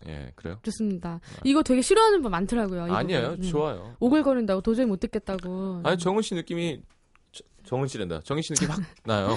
예, 0.08 0.32
그래요? 0.34 0.58
좋습니다. 0.62 1.20
이거 1.44 1.62
되게 1.62 1.80
싫어하는 1.80 2.22
분 2.22 2.30
많더라고요. 2.32 2.88
이 2.88 2.90
아니에요. 2.90 3.36
음. 3.38 3.42
좋아요. 3.42 3.94
오글거린다고 4.00 4.60
도저히 4.60 4.84
못 4.86 4.98
듣겠다고. 4.98 5.82
아니 5.84 5.96
정은 5.96 6.22
씨 6.22 6.34
느낌이 6.34 6.82
저- 7.30 7.44
정은 7.64 7.86
씨랜다. 7.86 8.20
정인 8.22 8.42
씨 8.42 8.52
느낌 8.54 8.70
확 8.70 8.80
나요. 9.04 9.36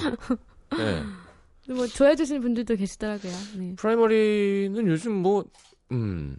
네. 0.76 1.04
뭐 1.72 1.86
좋아해 1.88 2.16
주시는 2.16 2.42
분들도 2.42 2.76
계시더라고요. 2.76 3.32
네. 3.58 3.76
프라이머리는 3.76 4.88
요즘 4.88 5.14
뭐, 5.14 5.46
음, 5.92 6.38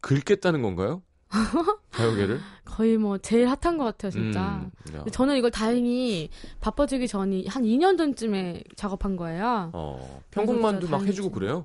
긁겠다는 0.00 0.62
건가요? 0.62 1.02
가요계를? 1.90 2.40
거의 2.64 2.96
뭐 2.98 3.18
제일 3.18 3.48
핫한 3.48 3.78
것 3.78 3.84
같아요, 3.84 4.10
진짜. 4.12 4.68
음, 4.92 5.04
저는 5.10 5.36
이걸 5.36 5.50
다행히 5.50 6.28
바빠지기 6.60 7.08
전이 7.08 7.46
한 7.48 7.62
2년 7.64 7.98
전쯤에 7.98 8.62
작업한 8.76 9.16
거예요. 9.16 9.70
어, 9.72 10.22
편곡만도 10.30 10.88
막. 10.88 11.02
해주고 11.06 11.30
그래요? 11.30 11.64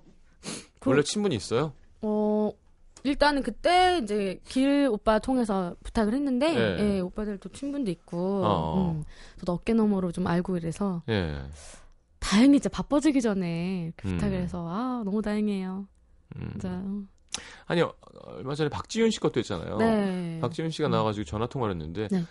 그- 0.80 0.90
원래 0.90 1.04
친분이 1.04 1.36
있어요? 1.36 1.74
어, 2.02 2.52
일단은 3.04 3.44
그때 3.44 4.00
이제 4.02 4.40
길 4.46 4.88
오빠 4.92 5.20
통해서 5.20 5.76
부탁을 5.84 6.14
했는데, 6.14 6.56
예. 6.56 6.80
예, 6.96 7.00
오빠들도 7.00 7.50
친분도 7.50 7.92
있고, 7.92 8.44
어. 8.46 8.92
음, 8.96 9.04
저도 9.40 9.54
어깨 9.54 9.74
너머로 9.74 10.12
좀 10.12 10.26
알고 10.28 10.58
이래서, 10.58 11.04
예. 11.10 11.40
다행히 12.20 12.58
이제 12.58 12.70
바빠지기 12.70 13.22
전에 13.22 13.86
이렇게 13.86 14.08
음. 14.08 14.16
부탁을 14.18 14.38
해서, 14.42 14.66
아, 14.70 15.02
너무 15.04 15.22
다행이에요. 15.22 15.88
음. 16.38 16.48
진짜. 16.52 16.82
아니, 17.68 17.82
어, 17.82 17.94
얼마 18.38 18.56
전에 18.56 18.70
박지윤 18.70 19.12
씨 19.12 19.20
것도 19.20 19.40
했잖아요. 19.40 19.78
네. 19.78 20.40
박지윤 20.42 20.70
씨가 20.72 20.90
음. 20.90 20.92
나와가지고 20.92 21.26
전화 21.26 21.48
통화를 21.48 21.76
했는데, 21.76 22.08
네. 22.12 22.24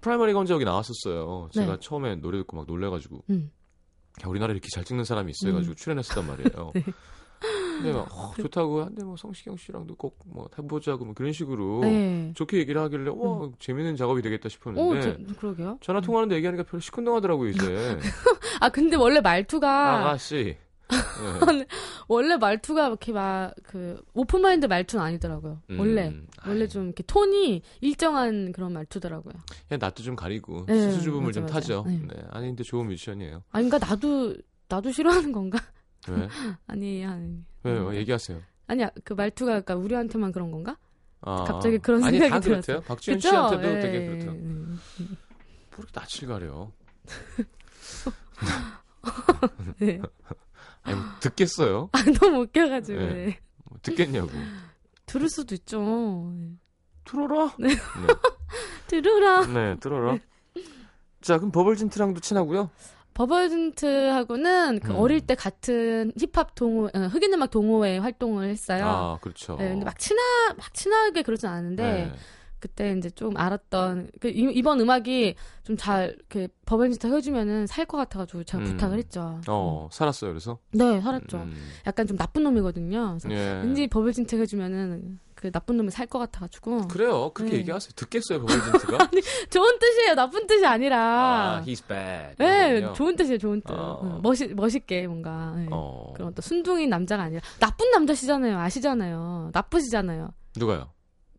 프라이머리가 0.00 0.38
혼자 0.38 0.54
여기 0.54 0.64
나왔었어요. 0.64 1.48
제가 1.52 1.72
네. 1.72 1.78
처음에 1.80 2.16
노래 2.16 2.38
듣고 2.38 2.56
막 2.56 2.66
놀래가지고, 2.68 3.24
음. 3.30 3.50
야, 4.24 4.28
우리나라에 4.28 4.52
이렇게 4.54 4.68
잘 4.72 4.84
찍는 4.84 5.04
사람이 5.04 5.30
있어 5.32 5.48
해가지고 5.48 5.74
출연했었단 5.74 6.26
말이에요. 6.26 6.72
네. 6.74 6.82
근데 7.40 7.92
막, 7.92 8.08
어, 8.12 8.32
좋다고, 8.36 8.82
한데 8.82 9.04
뭐 9.04 9.16
성시경 9.16 9.56
씨랑도 9.56 9.94
꼭 9.94 10.18
뭐 10.26 10.48
해보자고 10.58 11.04
뭐 11.04 11.14
그런 11.14 11.32
식으로 11.32 11.80
네. 11.82 12.32
좋게 12.34 12.58
얘기를 12.58 12.80
하길래, 12.80 13.10
와, 13.14 13.48
재밌는 13.60 13.96
작업이 13.96 14.22
되겠다 14.22 14.46
오, 14.46 14.48
싶었는데, 14.48 15.00
저, 15.28 15.34
그러게요. 15.40 15.78
전화 15.80 16.00
통화하는데 16.00 16.34
얘기하니까 16.36 16.64
별로 16.64 16.80
시큰둥하더라고요, 16.80 17.50
이제. 17.50 17.98
아, 18.60 18.68
근데 18.68 18.96
원래 18.96 19.20
말투가, 19.20 20.00
아가씨. 20.00 20.56
예. 20.92 20.96
원래 22.08 22.36
말투가 22.36 22.88
이렇게 22.88 23.12
막, 23.12 23.54
그, 23.62 24.00
open 24.14 24.40
mind 24.40 24.66
말투는 24.66 25.04
아니더라고요. 25.04 25.62
음, 25.70 25.80
원래. 25.80 26.14
원래 26.46 26.62
아이, 26.62 26.68
좀 26.68 26.86
이렇게 26.86 27.02
톤이 27.02 27.62
일정한 27.80 28.52
그런 28.52 28.72
말투더라고요. 28.72 29.34
그냥 29.68 29.78
낯도 29.80 30.02
좀 30.02 30.16
가리고 30.16 30.64
네, 30.66 30.90
수수주범을 30.90 31.26
맞아, 31.26 31.32
좀 31.32 31.42
맞아. 31.44 31.54
타죠. 31.54 31.84
네. 31.86 32.00
네. 32.08 32.22
아니 32.30 32.46
근데 32.48 32.64
좋은 32.64 32.86
뮤지션이에요. 32.86 33.42
아니, 33.50 33.68
그러니까 33.68 33.86
나도, 33.86 34.34
나도 34.68 34.90
싫어하는 34.92 35.32
건가? 35.32 35.58
왜? 36.08 36.28
아니, 36.66 37.04
아니. 37.04 37.44
왜요? 37.62 37.94
얘기하세요. 37.94 38.40
아니야, 38.66 38.90
그 39.04 39.12
말투가 39.14 39.60
그러니까 39.62 39.76
우리한테만 39.76 40.32
그런 40.32 40.50
건가? 40.50 40.76
아, 41.20 41.44
갑자기 41.44 41.78
그런 41.78 42.02
아니, 42.04 42.18
생각이 42.18 42.30
다 42.30 42.40
들었어요. 42.40 42.76
그렇대요. 42.80 42.88
박지윤 42.88 43.18
그쵸? 43.18 43.28
씨한테도 43.28 43.68
예, 43.68 43.80
되게 43.80 43.98
예. 43.98 44.20
예. 44.20 44.24
뭐 44.24 44.76
이렇게 45.78 45.92
낯을 45.94 46.28
가려. 46.28 46.70
네. 49.78 50.00
아니, 50.82 50.96
뭐 50.96 51.04
듣겠어요? 51.20 51.90
아, 51.92 52.02
너무 52.20 52.42
웃겨가지고. 52.42 52.98
네. 52.98 53.06
네. 53.12 53.38
뭐 53.64 53.78
듣겠냐고. 53.82 54.30
들을 55.06 55.28
수도 55.28 55.54
있죠. 55.54 56.32
네. 56.34 56.50
들어라. 57.04 57.54
네. 57.58 57.68
네. 57.68 57.76
들으라. 58.88 59.46
네, 59.46 59.76
들어라. 59.80 60.18
자, 61.20 61.38
그럼 61.38 61.50
버벌진트랑도 61.50 62.20
친하고요. 62.20 62.70
버벌진트하고는 63.14 64.80
그 64.80 64.92
음. 64.92 64.96
어릴 64.96 65.20
때 65.20 65.34
같은 65.34 66.12
힙합 66.16 66.54
동호, 66.54 66.90
어, 66.94 66.98
흑인 67.10 67.34
음악 67.34 67.50
동호회 67.50 67.98
활동을 67.98 68.48
했어요. 68.48 68.86
아, 68.86 69.18
그렇죠. 69.20 69.56
네, 69.56 69.70
근데 69.70 69.84
막 69.84 69.98
친하, 69.98 70.22
막 70.56 70.72
친하게 70.72 71.22
그러진 71.22 71.48
않은데, 71.48 71.82
네. 71.82 72.12
그때 72.60 72.92
이제 72.98 73.08
좀 73.10 73.36
알았던, 73.36 74.10
그 74.20 74.28
이- 74.28 74.52
이번 74.54 74.80
음악이 74.80 75.34
좀 75.64 75.76
잘, 75.76 76.14
이렇게 76.16 76.48
버벌진트 76.66 77.06
해주면은 77.06 77.66
살 77.66 77.86
것 77.86 77.96
같아가지고 77.98 78.44
제가 78.44 78.62
음. 78.62 78.70
부탁을 78.70 78.98
했죠. 78.98 79.40
어, 79.48 79.88
살았어요. 79.92 80.30
그래서. 80.32 80.58
네, 80.72 81.00
살았죠. 81.00 81.36
음, 81.38 81.54
약간 81.86 82.06
좀 82.06 82.16
나쁜 82.16 82.42
놈이거든요. 82.44 83.16
그래서 83.20 83.30
예. 83.30 83.60
왠지 83.62 83.86
버벌진트 83.86 84.36
해주면은 84.40 85.20
그 85.34 85.52
나쁜 85.52 85.76
놈이 85.76 85.90
살 85.92 86.06
것 86.08 86.18
같아가지고. 86.18 86.88
그래요. 86.88 87.30
그렇게 87.32 87.52
네. 87.52 87.58
얘기하세요. 87.60 87.92
듣겠어요, 87.94 88.40
버벌진트가? 88.40 89.10
좋은 89.50 89.78
뜻이에요. 89.78 90.14
나쁜 90.16 90.46
뜻이 90.48 90.66
아니라. 90.66 91.58
아, 91.58 91.62
he's 91.64 91.86
bad. 91.86 92.34
네. 92.38 92.92
좋은 92.94 93.14
뜻이에요. 93.14 93.38
좋은 93.38 93.60
뜻. 93.62 93.72
어. 93.72 94.00
응, 94.02 94.20
멋있 94.20 94.52
멋있게 94.52 95.06
뭔가. 95.06 95.52
네. 95.56 95.68
어. 95.70 96.12
그런 96.16 96.34
또 96.34 96.42
순둥이 96.42 96.88
남자가 96.88 97.22
아니라 97.22 97.40
나쁜 97.60 97.88
남자시잖아요. 97.92 98.58
아시잖아요. 98.58 99.50
나쁘시잖아요. 99.52 100.30
누가요? 100.56 100.88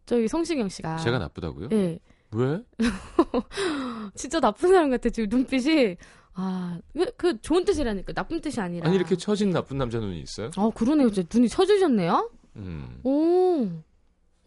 저기 0.09 0.27
성시경 0.27 0.69
씨가. 0.69 0.97
제가 0.97 1.19
나쁘다고요? 1.19 1.69
예. 1.71 1.99
왜? 2.31 2.63
진짜 4.15 4.39
나쁜 4.39 4.69
사람 4.69 4.89
같아. 4.89 5.07
지금 5.09 5.29
눈빛이 5.29 5.97
아, 6.33 6.79
그, 6.93 7.11
그 7.15 7.41
좋은 7.41 7.63
뜻이라니까. 7.63 8.13
나쁜 8.13 8.41
뜻이 8.41 8.59
아니라. 8.59 8.87
아니 8.87 8.95
이렇게 8.95 9.15
처진 9.15 9.51
나쁜 9.51 9.77
남자 9.77 9.99
눈이 9.99 10.19
있어요? 10.21 10.49
아, 10.57 10.71
그러네요. 10.73 11.11
진짜 11.11 11.29
눈이 11.31 11.47
쳐주셨네요. 11.47 12.31
음. 12.55 12.99
오. 13.03 13.67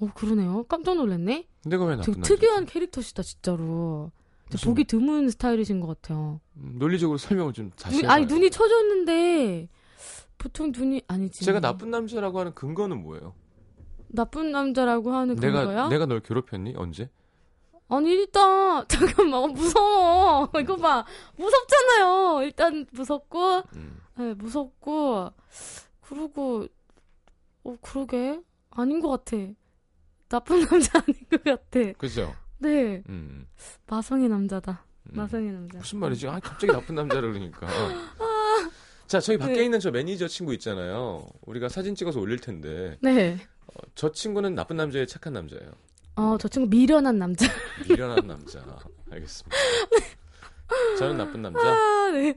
오, 0.01 0.09
그러네요. 0.17 0.65
깜짝 0.65 0.97
놀랐네. 0.97 1.47
내가 1.67 1.85
왜 1.85 1.95
나쁜 1.95 2.07
되게 2.07 2.17
남자? 2.17 2.35
특이한 2.35 2.67
캐릭터시다, 2.67 3.23
진짜로. 3.23 4.11
진짜 4.51 4.55
무슨- 4.57 4.69
보기 4.71 4.85
드문 4.85 5.31
스타일이신 5.31 5.79
것 5.79 5.87
같아요. 5.87 6.41
음, 6.57 6.75
논리적으로 6.81 7.19
설명을 7.19 7.53
좀 7.53 7.71
다시 7.79 8.01
눈. 8.03 8.11
아니, 8.11 8.27
눈이 8.27 8.51
쳐졌는데, 8.51 9.69
보통 10.39 10.73
눈이, 10.77 11.03
아니지. 11.07 11.45
제가 11.45 11.61
나쁜 11.61 11.93
남자라고 11.93 12.41
하는 12.41 12.53
근거는 12.53 13.01
뭐예요? 13.01 13.35
나쁜 14.13 14.53
남자라고 14.53 15.13
하는 15.13 15.37
그런 15.37 15.53
내가 15.53 15.65
거야? 15.67 15.89
내가 15.89 16.07
널 16.07 16.21
괴롭혔니? 16.21 16.75
언제? 16.77 17.11
아니 17.89 18.11
일단 18.11 18.87
잠깐만 18.89 19.35
어, 19.35 19.47
무서워 19.49 20.51
이거 20.61 20.77
봐 20.77 21.05
무섭잖아요 21.37 22.43
일단 22.45 22.87
무섭고 22.91 23.63
음. 23.75 24.01
네, 24.17 24.35
무섭고 24.35 25.31
그러고 26.03 26.67
어 27.65 27.77
그러게 27.83 28.41
아닌 28.71 29.01
것 29.01 29.09
같아 29.11 29.37
나쁜 30.29 30.65
남자 30.67 30.99
아닌 30.99 31.15
것 31.31 31.43
같아 31.45 31.93
그죠? 31.99 32.35
네 32.59 33.03
음. 33.09 33.47
마성의 33.87 34.29
남자다 34.29 34.85
음. 35.11 35.13
마성의 35.17 35.53
남자 35.53 35.79
무슨 35.79 35.99
말이지? 35.99 36.29
아 36.29 36.41
갑자기 36.41 36.73
나쁜 36.73 36.95
남자를 36.95 37.33
그러니까. 37.33 37.67
자, 39.07 39.21
저희 39.21 39.37
밖에 39.37 39.53
네. 39.57 39.65
있는 39.65 39.79
저 39.79 39.91
매니저 39.91 40.27
친구 40.29 40.55
있잖아요. 40.55 41.27
우리가 41.43 41.69
사진 41.69 41.95
찍어서 41.95 42.19
올릴 42.19 42.39
텐데 42.39 42.97
네 43.03 43.37
어저 43.75 43.87
어, 43.87 43.91
저 43.95 44.13
친구는 44.13 44.55
나쁜 44.55 44.77
남자예요, 44.77 45.07
착한 45.07 45.33
남자예요. 45.33 45.71
어, 46.17 46.37
친구 46.51 46.69
미련한 46.69 47.19
남자 47.19 47.47
미련한 47.89 48.27
남자. 48.27 48.63
알겠습니다. 49.11 49.57
저는 50.99 51.17
나쁜 51.17 51.43
남자. 51.43 51.61
아 51.61 52.11
네 52.13 52.35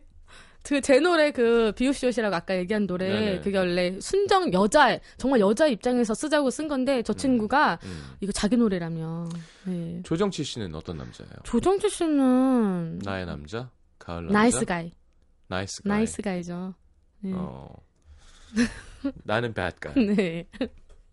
그제 0.64 1.00
노래 1.00 1.30
그 1.32 1.72
비읍시옷이라고 1.76 2.36
아까 2.36 2.58
얘기한 2.58 2.88
노래 2.88 3.08
네네. 3.08 3.42
그게 3.42 3.58
원래 3.58 4.00
순정 4.00 4.52
여자 4.54 4.98
정말 5.18 5.40
여자 5.40 5.68
입장에서 5.68 6.16
쓰자고 6.16 6.50
쓴 6.50 6.68
건데 6.68 7.04
저 7.04 7.14
친구가 7.14 7.78
음. 7.84 8.04
이거 8.20 8.32
자기 8.32 8.58
노래라며. 8.58 9.30
네. 9.66 10.02
조정치 10.04 10.44
씨는 10.44 10.74
어떤 10.74 10.98
남자예요? 10.98 11.32
조정치 11.44 11.88
씨는 11.90 12.98
나의 13.04 13.28
남자? 13.28 13.70
가을 14.00 14.24
남자? 14.24 14.40
nice 14.40 14.66
guy. 14.66 14.92
nice 15.48 15.84
guy. 15.84 15.90
nice 15.90 16.22
guy죠. 16.24 16.74
네. 17.20 17.32
어. 17.36 17.70
나는 19.24 19.54
bad 19.54 19.76
guy. 19.80 20.16
네. 20.16 20.48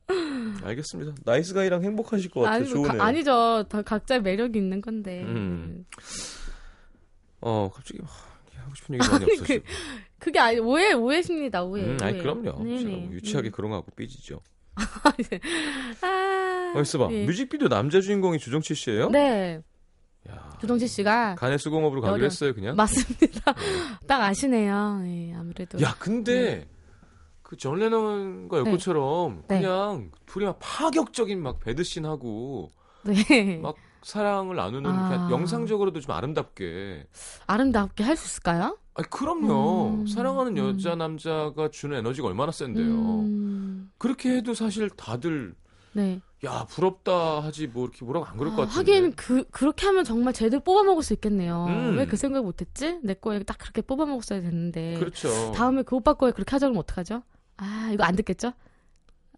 알겠습니다. 0.65 1.15
nice 1.25 1.55
guy랑 1.55 1.83
행복하실 1.83 2.31
것 2.31 2.41
같아요. 2.43 2.57
아니, 2.57 2.65
뭐 2.65 2.73
좋으네요. 2.85 2.99
가, 2.99 3.07
아니죠. 3.07 3.65
다 3.69 3.83
각자의 3.83 4.23
매력이 4.23 4.59
있는 4.59 4.81
건데. 4.81 5.23
음. 5.23 5.85
어, 7.41 7.71
갑자기 7.73 8.01
막 8.01 8.11
하고 8.57 8.75
싶은 8.75 8.95
얘기 8.95 9.07
많이 9.09 9.25
아니, 9.25 9.33
없어지고. 9.33 9.65
그게 10.19 10.39
아니 10.39 10.59
오해 10.61 10.93
오해십니다. 10.93 11.65
오해. 11.65 11.85
음, 11.85 11.99
아니 12.01 12.15
오해. 12.15 12.23
그럼요. 12.23 12.63
네네. 12.63 12.79
제가 12.79 12.91
뭐 12.97 13.13
유치하게 13.13 13.51
그런 13.51 13.71
거 13.71 13.77
하고 13.79 13.91
삐지죠. 13.97 14.41
아. 16.03 16.73
어, 16.77 16.81
있어봐. 16.81 17.09
예. 17.13 17.27
뮤직비디오 17.27 17.69
남자 17.69 18.01
주인공이 18.01 18.39
조정치 18.39 18.75
씨예요? 18.75 19.11
네. 19.11 19.61
야, 20.31 20.57
조정치 20.61 20.87
씨가 20.87 21.35
간의 21.35 21.59
수공업으로 21.59 22.01
가기로 22.01 22.19
여려. 22.19 22.25
했어요, 22.27 22.55
그냥. 22.55 22.77
맞습니다. 22.77 23.55
딱 24.07 24.23
아시네요. 24.23 25.01
네, 25.03 25.35
아무래도. 25.37 25.81
야, 25.81 25.95
근데 25.99 26.67
그존 27.53 27.81
레논과 27.81 28.61
여코처럼 28.61 29.43
네. 29.49 29.61
그냥 29.61 30.11
둘이 30.25 30.47
막 30.47 30.57
파격적인 30.59 31.43
막 31.43 31.61
배드씬 31.61 32.07
하고 32.07 32.71
네. 33.03 33.59
막 33.63 33.75
사랑을 34.01 34.57
나누는 34.57 34.91
아. 34.91 35.29
영상적으로도 35.31 36.01
좀 36.01 36.13
아름답게. 36.13 37.07
아름답게 37.47 38.05
할 38.05 38.17
수 38.17 38.25
있을까요? 38.27 38.79
아니 38.95 39.07
그럼요. 39.11 39.89
음, 39.91 40.07
사랑하는 40.07 40.57
음. 40.57 40.71
여자 40.77 40.95
남자가 40.95 41.69
주는 41.71 41.99
에너지가 41.99 42.27
얼마나 42.29 42.53
센데요. 42.53 42.87
음, 42.87 43.93
그렇게 43.99 44.37
해도 44.37 44.55
사실 44.55 44.89
다들 44.89 45.55
네. 45.93 46.23
야 46.47 46.65
부럽다 46.71 47.41
하지 47.41 47.67
뭐 47.67 47.85
이렇게 47.85 48.03
뭐라고 48.07 48.25
안 48.25 48.39
그럴 48.39 48.57
것 48.57 48.63
아, 48.63 48.67
같은데. 48.67 48.93
하긴 48.95 49.13
그 49.15 49.45
그렇게 49.51 49.85
하면 49.87 50.05
정말 50.05 50.33
제대로 50.33 50.63
뽑아 50.63 50.85
먹을 50.85 51.03
수 51.03 51.13
있겠네요. 51.13 51.67
음. 51.69 51.99
왜그 51.99 52.17
생각 52.17 52.45
못했지? 52.45 52.99
내 53.03 53.13
거에 53.13 53.43
딱 53.43 53.59
그렇게 53.59 53.83
뽑아 53.83 54.07
먹었어야 54.07 54.41
됐는데. 54.41 54.95
그렇죠. 54.99 55.53
다음에 55.53 55.83
그 55.83 55.97
오빠 55.97 56.15
거에 56.15 56.31
그렇게 56.33 56.51
하자 56.51 56.67
그러면 56.69 56.81
어떡하죠? 56.81 57.23
아 57.57 57.91
이거 57.93 58.05
안 58.05 58.17
듣겠죠? 58.17 58.53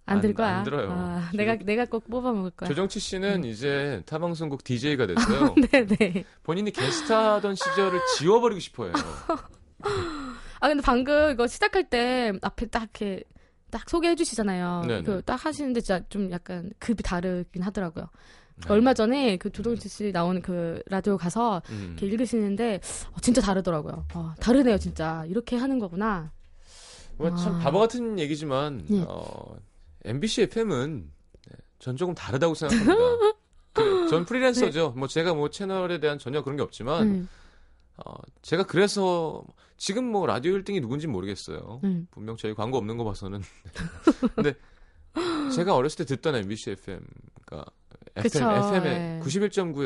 안들 0.07 0.31
안- 0.31 0.35
거야. 0.35 0.57
안 0.59 0.65
들어요. 0.65 0.91
아, 0.93 1.31
내가 1.35 1.57
내가 1.57 1.85
꼭 1.87 2.09
뽑아 2.11 2.33
먹을 2.33 2.51
거야. 2.51 2.69
조정치 2.69 3.01
씨는 3.01 3.45
음. 3.45 3.49
이제 3.49 4.03
타방송국 4.07 4.63
DJ가 4.65 5.07
됐어요. 5.09 5.55
네네. 5.71 6.25
본인이 6.43 6.71
게스트하던 6.71 7.55
시절을 7.55 8.01
지워버리고 8.19 8.61
싶어요. 8.61 8.93
아 10.61 10.69
근데 10.69 10.83
방금 10.83 11.31
이거 11.33 11.47
시작할 11.47 11.89
때 11.91 12.33
앞에 12.43 12.67
딱 12.67 12.83
이렇게 12.83 13.23
딱 13.71 13.89
소개해 13.89 14.15
주시잖아요. 14.15 14.85
네네. 14.87 15.03
그딱 15.03 15.45
하시는데 15.45 15.81
진짜 15.81 16.01
좀 16.09 16.31
약간 16.31 16.71
급이 16.79 17.03
다르긴 17.03 17.63
하더라고요. 17.63 18.07
네. 18.57 18.73
얼마 18.73 18.95
전에 18.95 19.37
그 19.37 19.51
조동치 19.51 19.89
씨 19.89 20.13
나오는 20.13 20.41
그 20.41 20.81
라디오 20.87 21.17
가서 21.17 21.61
음. 21.71 21.97
이렇게 21.99 22.07
읽으시는데 22.07 22.81
어, 23.13 23.21
진짜 23.21 23.41
다르더라고요. 23.43 24.07
어, 24.15 24.35
다르네요, 24.41 24.79
진짜. 24.79 25.25
이렇게 25.29 25.57
하는 25.57 25.79
거구나. 25.81 26.31
뭐참 27.17 27.57
아. 27.57 27.59
바보 27.59 27.79
같은 27.79 28.19
얘기지만 28.19 28.85
예. 28.91 29.05
어, 29.07 29.57
MBC 30.05 30.43
FM은 30.43 31.11
전 31.79 31.97
조금 31.97 32.15
다르다고 32.15 32.55
생각합니다. 32.55 32.95
그, 33.73 34.09
전 34.09 34.25
프리랜서죠. 34.25 34.95
뭐 34.97 35.09
제가 35.09 35.35
뭐 35.35 35.51
채널에 35.51 36.01
대한 36.01 36.19
전혀 36.19 36.43
그런 36.43 36.57
게 36.57 36.63
없지만 36.63 37.03
음, 37.03 37.29
어, 37.97 38.15
제가 38.43 38.65
그래서 38.65 39.45
지금 39.77 40.05
뭐 40.05 40.27
라디오 40.27 40.55
1등이 40.55 40.81
누군지 40.81 41.07
모르겠어요. 41.07 41.81
음. 41.85 42.07
분명 42.11 42.37
저희 42.37 42.55
광고 42.55 42.79
없는 42.79 42.97
거 42.97 43.05
봐서는. 43.05 43.43
근데 44.35 44.55
제가 45.55 45.75
어렸을 45.75 46.05
때 46.05 46.17
듣던 46.17 46.37
MBC 46.37 46.73
FM, 46.73 47.05
그쵸, 48.15 48.39
FM, 48.39 48.51
FM의 48.51 48.93
예. 48.93 49.21
91.9 49.23 49.85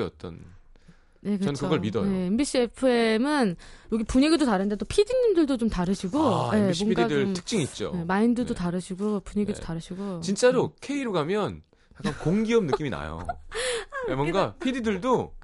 네, 1.20 1.38
전 1.38 1.52
그쵸. 1.54 1.66
그걸 1.66 1.80
믿어요. 1.80 2.04
네, 2.10 2.26
MBC 2.26 2.58
FM은 2.58 3.56
여기 3.92 4.04
분위기도 4.04 4.46
다른데 4.46 4.76
또 4.76 4.84
PD님들도 4.84 5.56
좀 5.56 5.68
다르시고, 5.68 6.18
아, 6.20 6.54
네, 6.54 6.62
MBC 6.62 6.84
PD들 6.86 7.24
좀 7.24 7.34
특징 7.34 7.60
있죠. 7.62 7.92
네, 7.94 8.04
마인드도 8.04 8.54
네. 8.54 8.58
다르시고 8.58 9.20
분위기도 9.20 9.58
네. 9.58 9.66
다르시고. 9.66 10.20
진짜로 10.20 10.72
K로 10.80 11.12
가면 11.12 11.62
약간 11.98 12.18
공기업 12.22 12.64
느낌이 12.64 12.90
나요. 12.90 13.26
네, 14.08 14.14
뭔가 14.14 14.54
PD들도 14.54 15.34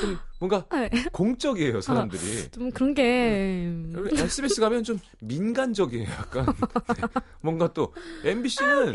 좀 0.00 0.18
뭔가 0.38 0.66
네. 0.70 0.90
공적이에요 1.12 1.80
사람들이. 1.80 2.50
좀 2.50 2.70
그런 2.70 2.94
게 2.94 3.64
음, 3.66 3.94
SBS 4.12 4.60
가면 4.60 4.84
좀 4.84 4.98
민간적이에요 5.20 6.08
약간. 6.10 6.46
네. 6.96 7.02
뭔가 7.40 7.72
또 7.72 7.92
MBC는 8.24 8.92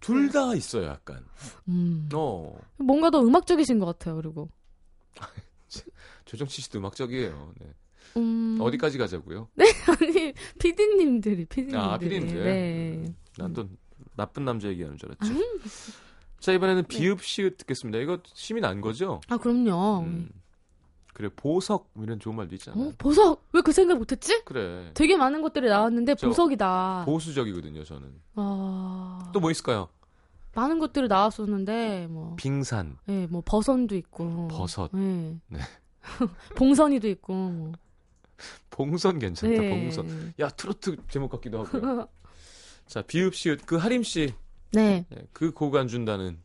둘다 0.00 0.54
있어요 0.54 0.86
약간. 0.86 1.24
음, 1.68 2.08
어 2.14 2.54
뭔가 2.76 3.10
더 3.10 3.20
음악적이신 3.20 3.78
것 3.78 3.86
같아요. 3.86 4.16
그리고 4.16 4.48
조정치 6.24 6.62
씨도 6.62 6.78
음악적이에요. 6.78 7.52
네. 7.60 7.66
음, 8.16 8.58
어디까지 8.60 8.98
가자고요? 8.98 9.48
아니 9.56 10.32
PD님들이 10.58 11.44
PD님들이 11.44 11.76
아, 11.80 11.98
PD님들. 11.98 12.44
네. 12.44 13.14
난또 13.38 13.68
나쁜 14.16 14.44
남자 14.44 14.68
얘기하는 14.68 14.96
줄 14.96 15.10
알았지. 15.20 15.94
자 16.40 16.52
이번에는 16.52 16.84
비읍 16.84 17.22
시읒 17.22 17.58
듣겠습니다. 17.58 17.98
이거 17.98 18.18
심이 18.34 18.60
난 18.60 18.80
거죠? 18.80 19.20
아 19.28 19.36
그럼요. 19.36 20.00
음. 20.04 20.28
그래 21.12 21.30
보석 21.34 21.90
이런 22.02 22.18
좋은 22.20 22.36
말도 22.36 22.54
있잖아. 22.56 22.78
어, 22.80 22.92
보석 22.98 23.46
왜 23.52 23.62
그 23.62 23.72
생각 23.72 23.96
못했지? 23.98 24.42
그래 24.44 24.90
되게 24.94 25.16
많은 25.16 25.40
것들이 25.42 25.66
나왔는데 25.68 26.14
저 26.16 26.26
보석이다. 26.28 27.04
보수적이거든요 27.06 27.84
저는. 27.84 28.12
아, 28.34 29.30
또 29.32 29.40
뭐 29.40 29.50
있을까요? 29.50 29.88
많은 30.56 30.78
것들이 30.78 31.06
나왔었는데 31.06 32.06
뭐, 32.08 32.34
빙산, 32.36 32.98
예, 33.08 33.26
뭐 33.26 33.42
버선도 33.44 33.94
있고, 33.96 34.48
버섯, 34.48 34.90
예. 34.94 35.36
네. 35.48 35.60
봉선이도 36.56 37.08
있고, 37.08 37.32
뭐. 37.34 37.72
봉선 38.70 39.18
괜찮다. 39.18 39.60
네. 39.60 39.70
봉선. 39.70 40.34
야 40.40 40.48
트로트 40.48 40.96
제목 41.08 41.30
같기도 41.30 41.64
하고요. 41.64 42.08
자 42.86 43.02
비읍 43.02 43.34
시읒 43.34 43.66
그 43.66 43.76
하림 43.76 44.02
씨 44.02 44.34
네, 44.72 45.06
그곡 45.32 45.74
안 45.76 45.88
준다는. 45.88 46.38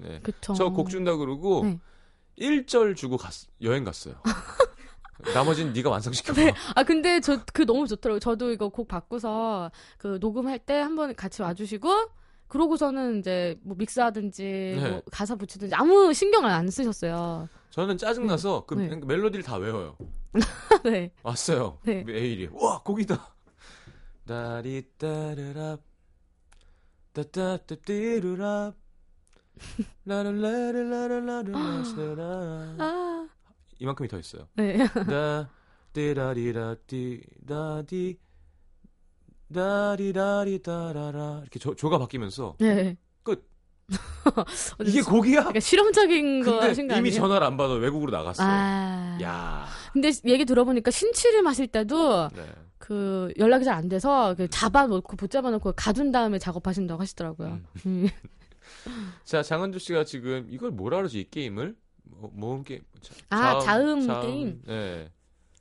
네. 0.00 0.20
그쵸. 0.22 0.54
저곡 0.54 0.88
준다 0.90 1.16
그러고 1.16 1.64
네. 1.64 1.78
1절 2.38 2.96
주고 2.96 3.16
갔, 3.16 3.32
여행 3.62 3.84
갔어요. 3.84 4.14
나머지는 5.34 5.72
네가 5.72 5.90
완성시켜. 5.90 6.32
봐 6.34 6.40
네. 6.42 6.52
아 6.74 6.82
근데 6.82 7.20
저 7.20 7.42
그 7.52 7.64
너무 7.64 7.86
좋더라고요. 7.86 8.20
저도 8.20 8.50
이거 8.52 8.68
곡 8.68 8.88
바꾸서 8.88 9.70
그 9.98 10.18
녹음할 10.20 10.58
때 10.58 10.74
한번 10.80 11.14
같이 11.14 11.42
와주시고 11.42 11.88
그러고서는 12.48 13.18
이제 13.18 13.58
뭐 13.62 13.76
믹스하든지 13.78 14.42
네. 14.80 14.90
뭐 14.90 15.02
가사 15.10 15.34
붙이든지 15.34 15.74
아무 15.74 16.12
신경을 16.12 16.50
안 16.50 16.68
쓰셨어요. 16.70 17.48
저는 17.70 17.98
짜증 17.98 18.26
나서 18.26 18.64
그 18.66 18.74
네. 18.74 18.88
멜로디를 19.04 19.42
다 19.42 19.56
외워요. 19.56 19.96
네. 20.84 21.10
왔어요. 21.22 21.78
네. 21.84 22.02
메일이. 22.04 22.48
와, 22.52 22.80
곡이다. 22.82 23.34
다리 24.26 24.82
따르랍. 24.98 25.80
따따따띠르랍. 27.12 28.74
라라라라라라라라라. 30.04 32.76
아, 32.78 33.28
이만큼이 33.78 34.08
더 34.08 34.18
있어요. 34.18 34.48
네. 34.54 34.86
다 34.86 35.48
띠라리라 35.92 36.76
띠 36.86 37.22
다디 37.46 38.18
다리라리 39.52 40.62
따라라 40.62 41.40
이렇게 41.42 41.58
조, 41.58 41.74
조가 41.74 41.98
바뀌면서 41.98 42.56
네. 42.58 42.96
끝. 43.22 43.48
이게 44.84 45.00
곡이야? 45.02 45.38
약간 45.38 45.60
실험적인 45.60 46.42
거 46.44 46.60
하신 46.60 46.88
거 46.88 46.94
이미 46.94 47.08
아니에요? 47.10 47.20
전화를 47.20 47.46
안 47.46 47.56
받아 47.56 47.74
외국으로 47.74 48.10
나갔어요. 48.10 48.46
아. 48.48 49.18
야. 49.22 49.66
근데 49.92 50.10
얘기 50.26 50.44
들어보니까 50.44 50.90
신치를 50.90 51.42
마실 51.42 51.68
때도 51.68 52.28
네. 52.34 52.44
그 52.78 53.32
연락이 53.38 53.64
잘 53.64 53.74
안 53.74 53.88
돼서 53.88 54.34
그 54.34 54.48
잡아놓고 54.48 55.16
붙잡아놓고 55.16 55.72
가둔 55.76 56.10
다음에 56.12 56.38
작업하신다고 56.38 57.00
하시더라고요. 57.00 57.48
음. 57.48 57.66
음. 57.86 58.08
자, 59.24 59.42
장은주 59.42 59.78
씨가 59.78 60.04
지금 60.04 60.46
이걸 60.50 60.70
뭐라 60.70 60.96
그러지? 60.98 61.20
이 61.20 61.30
게임을? 61.30 61.76
뭐, 62.04 62.30
모음 62.34 62.64
게임. 62.64 62.80
자, 63.00 63.14
아, 63.30 63.60
자음 63.60 64.06
게임? 64.22 64.62
네. 64.66 65.10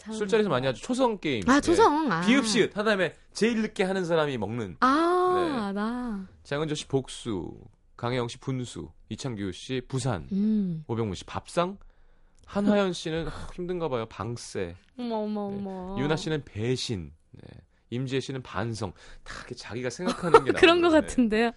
참. 0.06 0.14
술자리에서 0.14 0.50
많이 0.50 0.66
하죠. 0.68 0.82
초성 0.82 1.18
게임. 1.20 1.48
아 1.50 1.56
네. 1.56 1.62
초성. 1.62 2.12
아. 2.12 2.22
비읍시읒 2.22 2.78
하다음에 2.78 3.16
제일 3.34 3.62
늦게 3.62 3.84
하는 3.84 4.06
사람이 4.06 4.38
먹는. 4.38 4.78
아, 4.82 5.72
나. 5.74 6.28
장은주 6.44 6.76
씨 6.76 6.88
복수, 6.88 7.52
강혜영 7.98 8.28
씨 8.28 8.38
분수, 8.38 8.90
이창규 9.10 9.52
씨 9.52 9.82
부산, 9.88 10.28
음. 10.32 10.84
오병무 10.88 11.16
씨 11.16 11.24
밥상, 11.26 11.78
한화연 12.46 12.94
씨는 12.94 13.28
아, 13.28 13.48
힘든가 13.56 13.90
봐요. 13.90 14.06
방세, 14.08 14.76
어머, 14.98 15.16
어머, 15.18 15.50
네. 15.50 15.58
어머. 15.58 15.96
유나 16.00 16.16
씨는 16.16 16.44
배신, 16.46 17.12
네. 17.32 17.42
임지혜 17.90 18.20
씨는 18.20 18.42
반성. 18.44 18.94
다 19.24 19.34
자기가 19.56 19.90
생각하는 19.90 20.44
게 20.46 20.52
그런 20.60 20.82
것. 20.82 20.90
같은데요. 20.90 21.52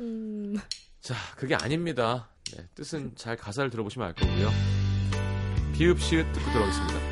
음. 0.00 0.56
자, 1.00 1.14
그게 1.36 1.54
아닙니다. 1.54 2.28
네, 2.56 2.66
뜻은 2.74 3.12
잘 3.16 3.36
가사를 3.36 3.70
들어보시면 3.70 4.08
알 4.08 4.14
거고요. 4.14 4.50
비읍 5.74 5.98
시읒 6.00 6.32
듣고 6.32 6.50
들어가겠습니다. 6.52 7.09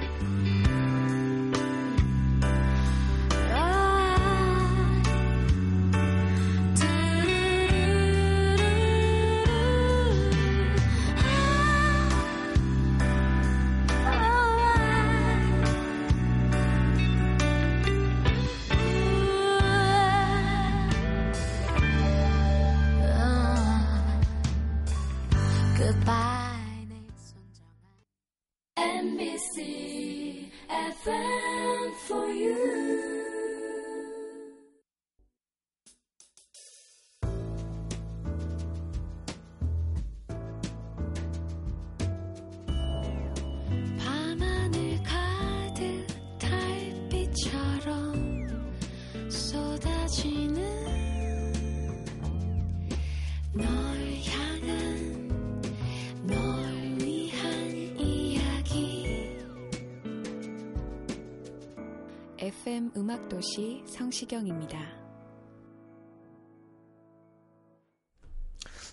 FM 62.69 62.91
음악도시 62.99 63.83
성시경입니다. 63.87 64.79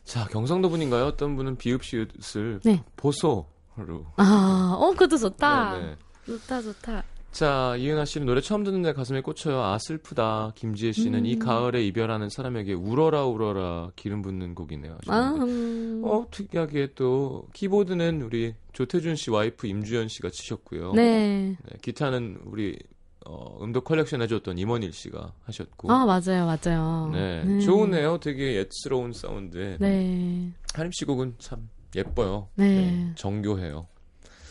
자, 0.06 0.26
경상도 0.28 0.70
분인가요? 0.70 1.04
어떤 1.08 1.36
분은 1.36 1.58
비읍 1.58 1.84
시읒을 1.84 2.62
네. 2.64 2.82
보소로. 2.96 4.06
아, 4.16 4.78
어, 4.80 4.92
그것도 4.92 5.18
좋다. 5.18 5.78
네, 5.78 5.86
네. 5.88 5.96
좋다, 6.26 6.62
좋다. 6.62 7.04
자, 7.34 7.76
이은하 7.76 8.06
씨는 8.06 8.26
노래 8.26 8.40
처음 8.40 8.64
듣는데 8.64 8.94
가슴에 8.94 9.20
꽂혀요. 9.20 9.62
아, 9.62 9.78
슬프다. 9.78 10.54
김지혜 10.56 10.94
씨는 10.94 11.20
음. 11.20 11.26
이 11.26 11.38
가을에 11.38 11.86
이별하는 11.86 12.30
사람에게 12.30 12.72
울어라, 12.72 13.26
울어라. 13.26 13.92
기름 13.98 14.22
붓는 14.22 14.56
곡이네요. 14.56 15.00
아. 15.08 15.32
음. 15.32 16.02
어, 16.06 16.26
특이하게 16.32 16.94
또, 16.96 17.50
키보드는 17.54 18.22
우리 18.22 18.56
조태준 18.72 19.18
씨 19.18 19.32
와이프 19.32 19.68
임주연 19.68 20.08
씨가 20.08 20.30
치셨고요. 20.32 20.94
네. 20.94 21.58
네, 21.62 21.78
기타는 21.82 22.40
우리 22.46 22.78
어, 23.26 23.58
음도 23.62 23.82
컬렉션 23.82 24.22
해줬던 24.22 24.58
임원일 24.58 24.94
씨가 24.94 25.34
하셨고. 25.44 25.92
아, 25.92 26.06
맞아요, 26.06 26.46
맞아요. 26.46 27.10
네, 27.12 27.60
좋으네요. 27.60 28.20
되게 28.20 28.56
옛스러운 28.56 29.14
사운드에. 29.14 29.78
네. 29.80 30.52
하림 30.74 30.92
씨 30.92 31.06
곡은 31.06 31.36
참 31.40 31.70
예뻐요. 31.96 32.50
네. 32.56 33.12
정교해요. 33.16 33.88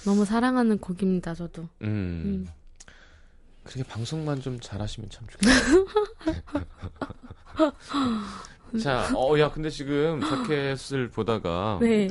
너무 0.05 0.25
사랑하는 0.25 0.79
곡입니다, 0.79 1.35
저도. 1.35 1.63
음. 1.83 1.87
음. 1.87 2.49
그렇게 3.63 3.89
방송만 3.89 4.41
좀 4.41 4.59
잘하시면 4.61 5.11
참 5.11 5.27
좋겠어요. 5.29 5.87
자, 8.83 9.09
어, 9.15 9.39
야, 9.39 9.51
근데 9.51 9.71
지금 9.71 10.21
자켓을 10.21 11.09
보다가 11.09 11.79
네. 11.81 12.09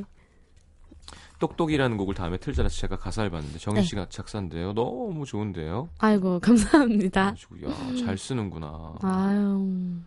똑똑이라는 1.43 1.97
곡을 1.97 2.15
다음에 2.15 2.38
틀자라 2.38 2.69
제가 2.69 2.95
가사를 2.95 3.29
봤는데 3.29 3.60
정인 3.60 3.82
네. 3.82 3.86
씨가 3.86 4.08
작사인데요. 4.08 4.71
너무 4.71 5.25
좋은데요. 5.25 5.89
아이고, 5.97 6.39
감사합니다. 6.41 7.36
그래가지고 7.49 7.69
야, 7.69 8.06
잘 8.06 8.17
쓰는구나. 8.17 8.95
아유. 9.01 9.99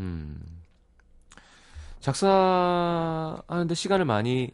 음. 0.00 0.42
작사하는데 2.00 3.72
시간을 3.72 4.04
많이 4.04 4.50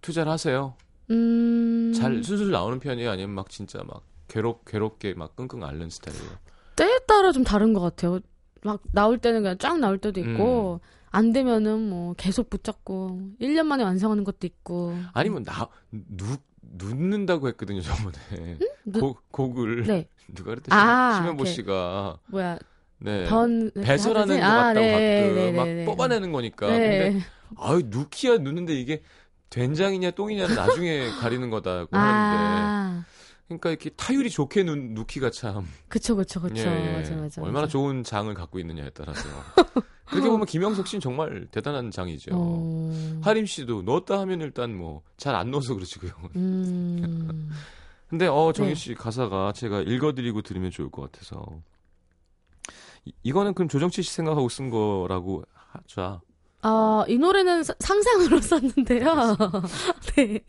투자를 0.00 0.30
하세요. 0.30 0.74
음. 1.10 1.92
잘 1.96 2.22
술술 2.22 2.52
나오는 2.52 2.78
편이에요? 2.78 3.10
아니면 3.10 3.34
막 3.34 3.50
진짜 3.50 3.82
막 3.84 4.02
괴롭 4.28 4.64
괴롭게 4.64 5.14
막 5.14 5.34
끙끙 5.34 5.64
앓는 5.64 5.90
스타일이에요? 5.90 6.30
때에 6.76 7.00
따라 7.08 7.32
좀 7.32 7.42
다른 7.42 7.72
것 7.72 7.80
같아요. 7.80 8.20
막 8.62 8.80
나올 8.92 9.18
때는 9.18 9.42
그냥 9.42 9.58
쫙 9.58 9.76
나올 9.80 9.98
때도 9.98 10.20
음. 10.20 10.30
있고, 10.34 10.80
안 11.14 11.32
되면은 11.32 11.88
뭐 11.88 12.14
계속 12.16 12.50
붙잡고, 12.50 13.20
1년 13.40 13.64
만에 13.66 13.84
완성하는 13.84 14.24
것도 14.24 14.46
있고. 14.46 14.96
아니면 15.12 15.44
나 15.44 15.68
누, 15.90 16.24
눕는다고 16.76 17.46
했거든요 17.48 17.80
저번에 17.82 18.58
누- 18.84 18.98
곡, 19.00 19.22
곡을 19.30 19.84
네. 19.84 20.08
누가 20.34 20.50
그랬대 20.50 20.74
아, 20.74 21.14
심현보. 21.18 21.44
씨가 21.44 22.18
뭐야, 22.26 22.58
네 22.98 23.24
번. 23.26 23.70
배설하는 23.74 24.38
것 24.40 24.44
아, 24.44 24.48
같다고 24.56 24.80
네, 24.80 24.92
가끔 25.22 25.34
네, 25.36 25.52
막 25.52 25.64
네, 25.66 25.74
네. 25.74 25.84
뽑아내는 25.84 26.32
거니까 26.32 26.66
네. 26.66 26.78
근데 27.12 27.26
아유 27.58 27.82
누키야 27.84 28.38
누는데 28.38 28.74
이게 28.74 29.02
된장이냐 29.50 30.12
똥이냐는 30.12 30.56
나중에 30.56 31.10
가리는 31.20 31.48
거다고 31.50 31.96
하는데 31.96 32.36
아, 32.42 33.04
그러니까 33.46 33.68
이렇게 33.70 33.90
타율이 33.90 34.30
좋게 34.30 34.64
눈 34.64 34.94
누키가 34.94 35.30
참 35.30 35.64
그쵸, 35.88 36.16
그쵸, 36.16 36.40
그쵸. 36.40 36.56
예, 36.56 36.88
예. 36.88 36.96
맞아, 36.96 37.14
맞아. 37.14 37.40
얼마나 37.42 37.60
맞아. 37.66 37.70
좋은 37.72 38.02
장을 38.02 38.32
갖고 38.34 38.58
있느냐에 38.58 38.90
따라서 38.90 39.20
그렇게 40.06 40.28
보면 40.28 40.46
김영석 40.46 40.86
씨는 40.86 41.00
정말 41.00 41.46
대단한 41.50 41.90
장이죠. 41.90 42.30
어, 42.34 43.20
하림 43.22 43.46
씨도 43.46 43.82
넣었다 43.82 44.18
하면 44.20 44.40
일단 44.42 44.76
뭐 44.76 45.02
잘 45.16 45.34
안 45.34 45.50
넣어서 45.50 45.74
그 45.74 46.06
형은. 46.08 46.30
음. 46.36 47.50
근데 48.08 48.26
어 48.26 48.52
정희 48.52 48.70
네. 48.70 48.74
씨 48.74 48.94
가사가 48.94 49.52
제가 49.52 49.80
읽어드리고 49.80 50.42
들으면 50.42 50.70
좋을 50.70 50.90
것 50.90 51.10
같아서 51.10 51.44
이, 53.04 53.12
이거는 53.22 53.54
그럼 53.54 53.68
조정치 53.68 54.02
씨 54.02 54.12
생각하고 54.12 54.48
쓴 54.48 54.70
거라고 54.70 55.42
하자. 55.54 56.20
아, 56.66 57.04
이 57.08 57.18
노래는 57.18 57.62
사- 57.62 57.74
상상으로 57.78 58.40
썼는데요. 58.44 59.36
네. 60.16 60.40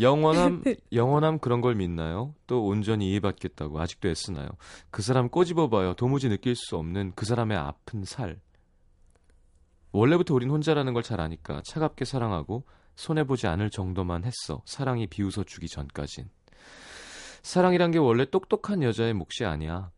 영원함 0.00 0.62
영원함 0.92 1.38
그런 1.38 1.60
걸 1.62 1.74
믿나요? 1.76 2.34
또 2.46 2.64
온전히 2.66 3.10
이해받겠다고 3.10 3.80
아직도 3.80 4.08
애쓰나요? 4.08 4.48
그 4.90 5.00
사람 5.00 5.28
꼬집어봐요. 5.30 5.94
도무지 5.94 6.28
느낄 6.28 6.56
수 6.56 6.76
없는 6.76 7.12
그 7.14 7.24
사람의 7.24 7.56
아픈 7.56 8.04
살. 8.04 8.38
원래부터 9.92 10.34
우린 10.34 10.50
혼자라는 10.50 10.94
걸 10.94 11.02
잘 11.02 11.20
아니까 11.20 11.60
차갑게 11.64 12.04
사랑하고 12.04 12.64
손해보지 12.94 13.46
않을 13.46 13.70
정도만 13.70 14.24
했어. 14.24 14.62
사랑이 14.64 15.06
비웃어 15.06 15.44
주기 15.44 15.68
전까진. 15.68 16.28
사랑이란 17.42 17.90
게 17.90 17.98
원래 17.98 18.24
똑똑한 18.24 18.82
여자의 18.82 19.14
몫이 19.14 19.44
아니야. 19.44 19.90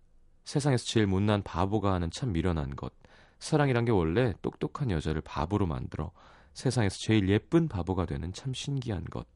세상에서 0.45 0.85
제일 0.85 1.07
못난 1.07 1.43
바보가 1.43 1.93
하는 1.93 2.11
참 2.11 2.33
미련한 2.33 2.75
것. 2.77 2.93
사랑이란 3.39 3.85
게 3.85 3.93
원래 3.93 4.33
똑똑한 4.43 4.91
여자를 4.91 5.21
바보로 5.21 5.67
만들어 5.67 6.11
세상에서 6.55 6.97
제일 6.99 7.29
예쁜 7.29 7.69
바보가 7.69 8.07
되는 8.07 8.33
참 8.33 8.55
신기한 8.55 9.05
것. 9.05 9.27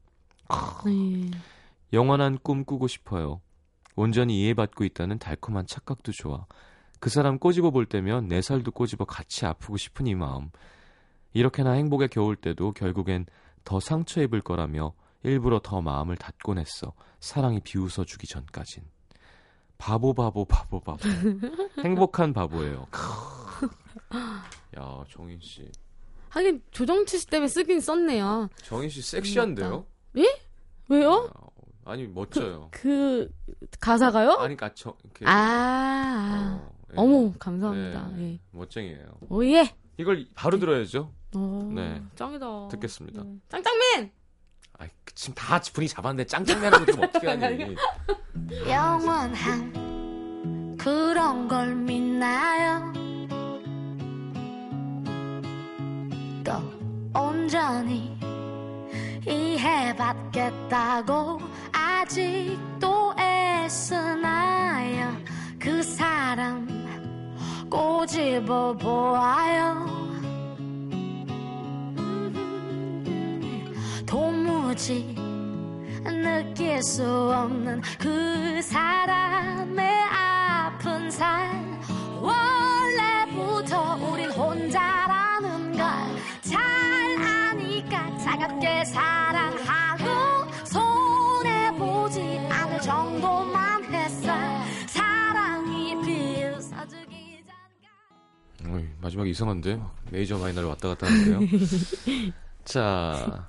네. 0.85 1.29
영원한 1.93 2.37
꿈 2.41 2.63
꾸고 2.65 2.87
싶어요. 2.87 3.41
온전히 3.95 4.41
이해받고 4.41 4.83
있다는 4.85 5.19
달콤한 5.19 5.67
착각도 5.67 6.11
좋아. 6.13 6.45
그 6.99 7.09
사람 7.09 7.39
꼬집어 7.39 7.71
볼 7.71 7.85
때면 7.85 8.27
내 8.27 8.41
살도 8.41 8.71
꼬집어 8.71 9.05
같이 9.05 9.45
아프고 9.45 9.77
싶은 9.77 10.07
이 10.07 10.15
마음. 10.15 10.49
이렇게나 11.33 11.71
행복에 11.71 12.07
겨울 12.07 12.35
때도 12.35 12.73
결국엔 12.73 13.25
더 13.63 13.79
상처 13.79 14.21
입을 14.21 14.41
거라며 14.41 14.93
일부러 15.23 15.59
더 15.61 15.81
마음을 15.81 16.15
닫곤 16.17 16.57
했어. 16.57 16.93
사랑이 17.19 17.61
비웃어 17.61 18.03
주기 18.05 18.27
전까진. 18.27 18.83
바보 19.77 20.13
바보 20.13 20.45
바보 20.45 20.79
바보. 20.81 20.99
행복한 21.83 22.33
바보예요. 22.33 22.87
야 24.77 25.03
정인 25.09 25.39
씨, 25.41 25.69
하긴 26.29 26.61
조정치 26.71 27.17
씨 27.19 27.27
때문에 27.27 27.47
쓰긴 27.47 27.79
썼네요. 27.79 28.49
정인 28.63 28.89
씨 28.89 29.01
섹시한데요? 29.01 29.85
왜요? 30.89 31.29
아, 31.85 31.91
아니 31.91 32.07
멋져요. 32.07 32.69
그 32.71 33.29
가사가요? 33.79 34.31
아니 34.31 34.55
그러니까 34.55 34.73
저 34.73 34.95
이렇게 35.03 35.25
아, 35.27 36.59
어, 36.61 36.69
예. 36.73 36.78
어머 36.95 37.33
감사합니다. 37.37 38.07
네, 38.15 38.33
예. 38.33 38.39
멋쟁이에요. 38.51 39.05
오예. 39.29 39.73
이걸 39.97 40.25
바로 40.35 40.57
들어야죠. 40.59 41.11
어, 41.35 41.71
네. 41.75 42.01
짱이다. 42.15 42.69
듣겠습니다. 42.69 43.23
네. 43.23 43.37
짱짱맨. 43.49 44.11
아, 44.79 44.87
지금 45.13 45.35
다 45.35 45.59
분위기 45.73 45.93
잡았는데 45.93 46.25
짱짱맨하고 46.25 46.85
들으면 46.85 47.09
어떻게 47.09 47.27
하니? 47.27 47.75
영원한 48.67 49.75
그런 50.77 51.47
걸 51.47 51.75
믿나요? 51.75 52.91
또 56.43 56.53
온전히 57.19 58.17
이해받겠다고 60.09 61.39
아직도 61.73 63.13
애쓰나요? 63.19 65.15
그 65.59 65.83
사람 65.83 66.78
꼬집어 67.69 68.73
보아요. 68.73 69.85
도무지 74.05 75.15
느낄 76.03 76.81
수 76.81 77.03
없는 77.03 77.81
그 77.99 78.61
사람의 78.61 79.87
아픈 80.09 81.11
살 81.11 81.49
원래부터 82.21 83.95
우린 84.11 84.29
혼자라는 84.31 85.77
걸 85.77 86.19
잘 86.41 86.57
아니까 87.21 88.17
차갑게 88.17 88.85
사랑하고 88.85 90.05
손해보지 90.65 92.39
않을 92.49 92.81
정도만 92.81 93.68
마지막 99.01 99.27
이상한데 99.27 99.79
메이저 100.11 100.37
마이너를 100.37 100.67
왔다 100.69 100.89
갔다 100.89 101.07
하는데요. 101.07 101.39
자, 102.65 103.47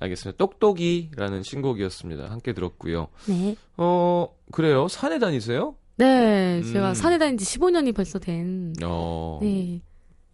알겠습니다. 0.00 0.36
똑똑이라는 0.36 1.42
신곡이었습니다. 1.42 2.30
함께 2.30 2.52
들었고요. 2.52 3.08
네. 3.28 3.56
어, 3.76 4.28
그래요. 4.52 4.88
산에 4.88 5.18
다니세요? 5.18 5.74
네, 5.96 6.62
제가 6.62 6.90
음. 6.90 6.94
산에 6.94 7.18
다닌 7.18 7.36
지 7.36 7.44
15년이 7.44 7.94
벌써 7.94 8.18
된. 8.18 8.72
어, 8.84 9.38
네. 9.42 9.82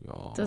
야, 0.08 0.12
저- 0.36 0.46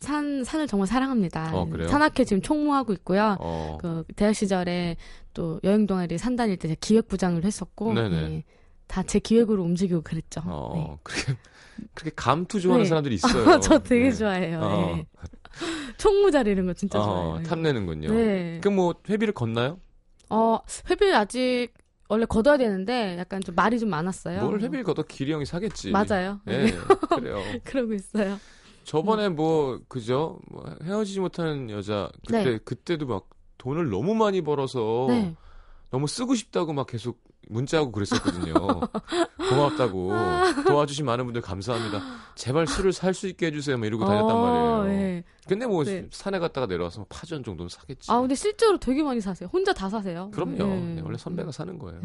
산 0.00 0.42
산을 0.42 0.66
정말 0.66 0.88
사랑합니다. 0.88 1.52
어, 1.56 1.64
그래요? 1.66 1.86
산악회 1.86 2.24
지금 2.24 2.42
총무하고 2.42 2.92
있고요. 2.94 3.36
어, 3.38 3.78
그 3.80 4.02
대학 4.16 4.34
시절에 4.34 4.96
또 5.32 5.60
여행 5.62 5.86
동아리 5.86 6.18
산 6.18 6.34
다닐 6.34 6.56
때 6.56 6.74
기획부장을 6.80 7.44
했었고 7.44 7.94
네네. 7.94 8.42
다제 8.88 9.20
기획으로 9.20 9.62
움직이고 9.62 10.02
그랬죠. 10.02 10.42
어, 10.44 10.98
그렇게 11.04 11.38
그렇게 11.94 12.12
감투 12.16 12.60
좋아하는 12.60 12.84
네. 12.84 12.88
사람들이 12.88 13.14
있어요. 13.16 13.44
네. 13.44 13.60
저 13.60 13.78
되게 13.78 14.10
네. 14.10 14.12
좋아해요. 14.12 14.60
어. 14.60 14.96
네. 14.96 15.06
총무 15.98 16.30
자리 16.30 16.50
이런 16.52 16.66
거 16.66 16.72
진짜 16.72 16.98
어, 16.98 17.04
좋아해요. 17.04 17.42
탐내는군요. 17.46 18.08
네. 18.12 18.58
그럼 18.62 18.76
뭐 18.76 18.94
회비를 19.08 19.34
걷나요? 19.34 19.78
어, 20.30 20.58
회비 20.88 21.12
아직 21.12 21.68
원래 22.08 22.24
걷어야 22.26 22.56
되는데 22.56 23.16
약간 23.18 23.40
좀 23.40 23.54
말이 23.54 23.78
좀 23.78 23.90
많았어요. 23.90 24.42
뭘 24.42 24.60
회비를 24.60 24.84
걷어 24.84 25.02
기리 25.02 25.32
형이 25.32 25.44
사겠지. 25.46 25.90
맞아요. 25.90 26.40
예, 26.48 26.72
그래요. 27.16 27.38
그러고 27.64 27.94
있어요. 27.94 28.38
저번에 28.84 29.28
뭐 29.28 29.80
그죠? 29.88 30.40
뭐 30.50 30.64
헤어지지 30.82 31.20
못하는 31.20 31.70
여자 31.70 32.10
그때 32.26 32.44
네. 32.44 32.58
그때도 32.58 33.06
막 33.06 33.28
돈을 33.58 33.90
너무 33.90 34.14
많이 34.14 34.42
벌어서 34.42 35.06
네. 35.08 35.34
너무 35.90 36.06
쓰고 36.06 36.34
싶다고 36.34 36.72
막 36.72 36.86
계속 36.86 37.22
문자하고 37.52 37.92
그랬었거든요. 37.92 38.54
고맙다고 39.48 40.12
도와주신 40.66 41.04
많은 41.04 41.24
분들 41.24 41.42
감사합니다. 41.42 42.00
제발 42.34 42.66
술을 42.66 42.92
살 42.92 43.12
수 43.14 43.28
있게 43.28 43.46
해주세요. 43.46 43.76
막 43.78 43.86
이러고 43.86 44.04
다녔단 44.06 44.30
어, 44.30 44.42
말이에요. 44.42 44.84
네. 44.84 45.24
근데 45.46 45.66
뭐 45.66 45.84
네. 45.84 46.06
산에 46.10 46.38
갔다가 46.38 46.66
내려와서 46.66 47.00
뭐 47.00 47.06
파전 47.08 47.44
정도는 47.44 47.68
사겠지. 47.68 48.10
아, 48.10 48.20
근데 48.20 48.34
실제로 48.34 48.78
되게 48.78 49.02
많이 49.02 49.20
사세요. 49.20 49.48
혼자 49.52 49.72
다 49.72 49.88
사세요. 49.88 50.30
그럼요. 50.32 50.56
네. 50.56 50.94
네, 50.96 51.02
원래 51.04 51.18
선배가 51.18 51.52
사는 51.52 51.78
거예요. 51.78 52.00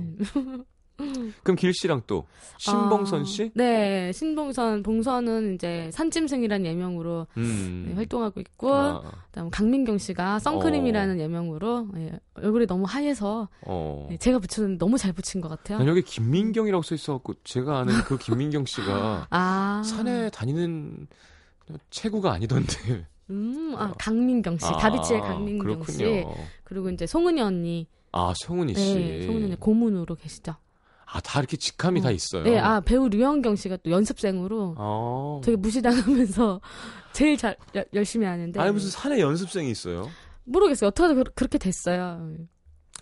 네. 0.99 1.31
그럼 1.43 1.55
길 1.55 1.73
씨랑 1.73 2.03
또 2.07 2.25
신봉선 2.57 3.21
아, 3.21 3.23
씨? 3.23 3.51
네, 3.53 4.11
신봉선, 4.11 4.83
봉선은 4.83 5.55
이제 5.55 5.89
산짐승이라는 5.93 6.65
예명으로 6.65 7.27
음. 7.37 7.85
네, 7.87 7.95
활동하고 7.95 8.39
있고, 8.39 8.73
아, 8.73 9.03
그다음 9.27 9.49
강민경 9.49 9.99
씨가 9.99 10.39
선크림이라는 10.39 11.19
예명으로 11.19 11.87
예, 11.97 12.11
얼굴이 12.35 12.65
너무 12.65 12.85
하얘서 12.87 13.47
어. 13.61 14.07
예, 14.11 14.17
제가 14.17 14.39
붙였는데 14.39 14.79
너무 14.79 14.97
잘 14.97 15.13
붙인 15.13 15.39
것 15.41 15.49
같아요. 15.49 15.77
난 15.77 15.87
여기 15.87 16.01
김민경이라고 16.01 16.81
써 16.81 16.95
있어갖고 16.95 17.35
제가 17.43 17.79
아는 17.79 17.93
그 18.05 18.17
김민경 18.17 18.65
씨가 18.65 19.27
아, 19.29 19.83
산에 19.85 20.29
다니는 20.31 21.07
체구가 21.91 22.31
아니던데. 22.33 23.05
음, 23.29 23.75
아, 23.77 23.93
강민경 23.99 24.57
씨, 24.57 24.65
다비치의 24.65 25.19
강민경 25.19 25.83
씨, 25.83 25.97
그렇군요. 25.97 26.33
그리고 26.63 26.89
이제 26.89 27.05
송은이 27.05 27.41
언니, 27.41 27.87
아 28.11 28.33
성훈이 28.35 28.73
씨. 28.73 28.95
네, 28.95 29.25
송은이 29.25 29.45
언니 29.45 29.59
고문으로 29.59 30.15
계시죠. 30.15 30.55
아 31.09 31.21
다 31.21 31.39
이렇게 31.39 31.55
직함이 31.57 31.99
어. 32.01 32.03
다 32.03 32.11
있어요. 32.11 32.43
네, 32.43 32.59
아 32.59 32.79
배우 32.81 33.07
류현경 33.09 33.55
씨가 33.55 33.77
또 33.83 33.91
연습생으로 33.91 34.75
아. 34.77 35.41
되게 35.43 35.55
무시당하면서 35.55 36.59
제일 37.13 37.37
잘 37.37 37.55
여- 37.75 37.83
열심히 37.93 38.25
하는데 38.25 38.59
아니 38.59 38.71
무슨 38.71 38.89
산에 38.91 39.19
연습생이 39.19 39.71
있어요? 39.71 40.09
모르겠어요. 40.43 40.89
어떻게 40.89 41.13
그- 41.13 41.23
그렇게 41.35 41.57
됐어요. 41.57 42.29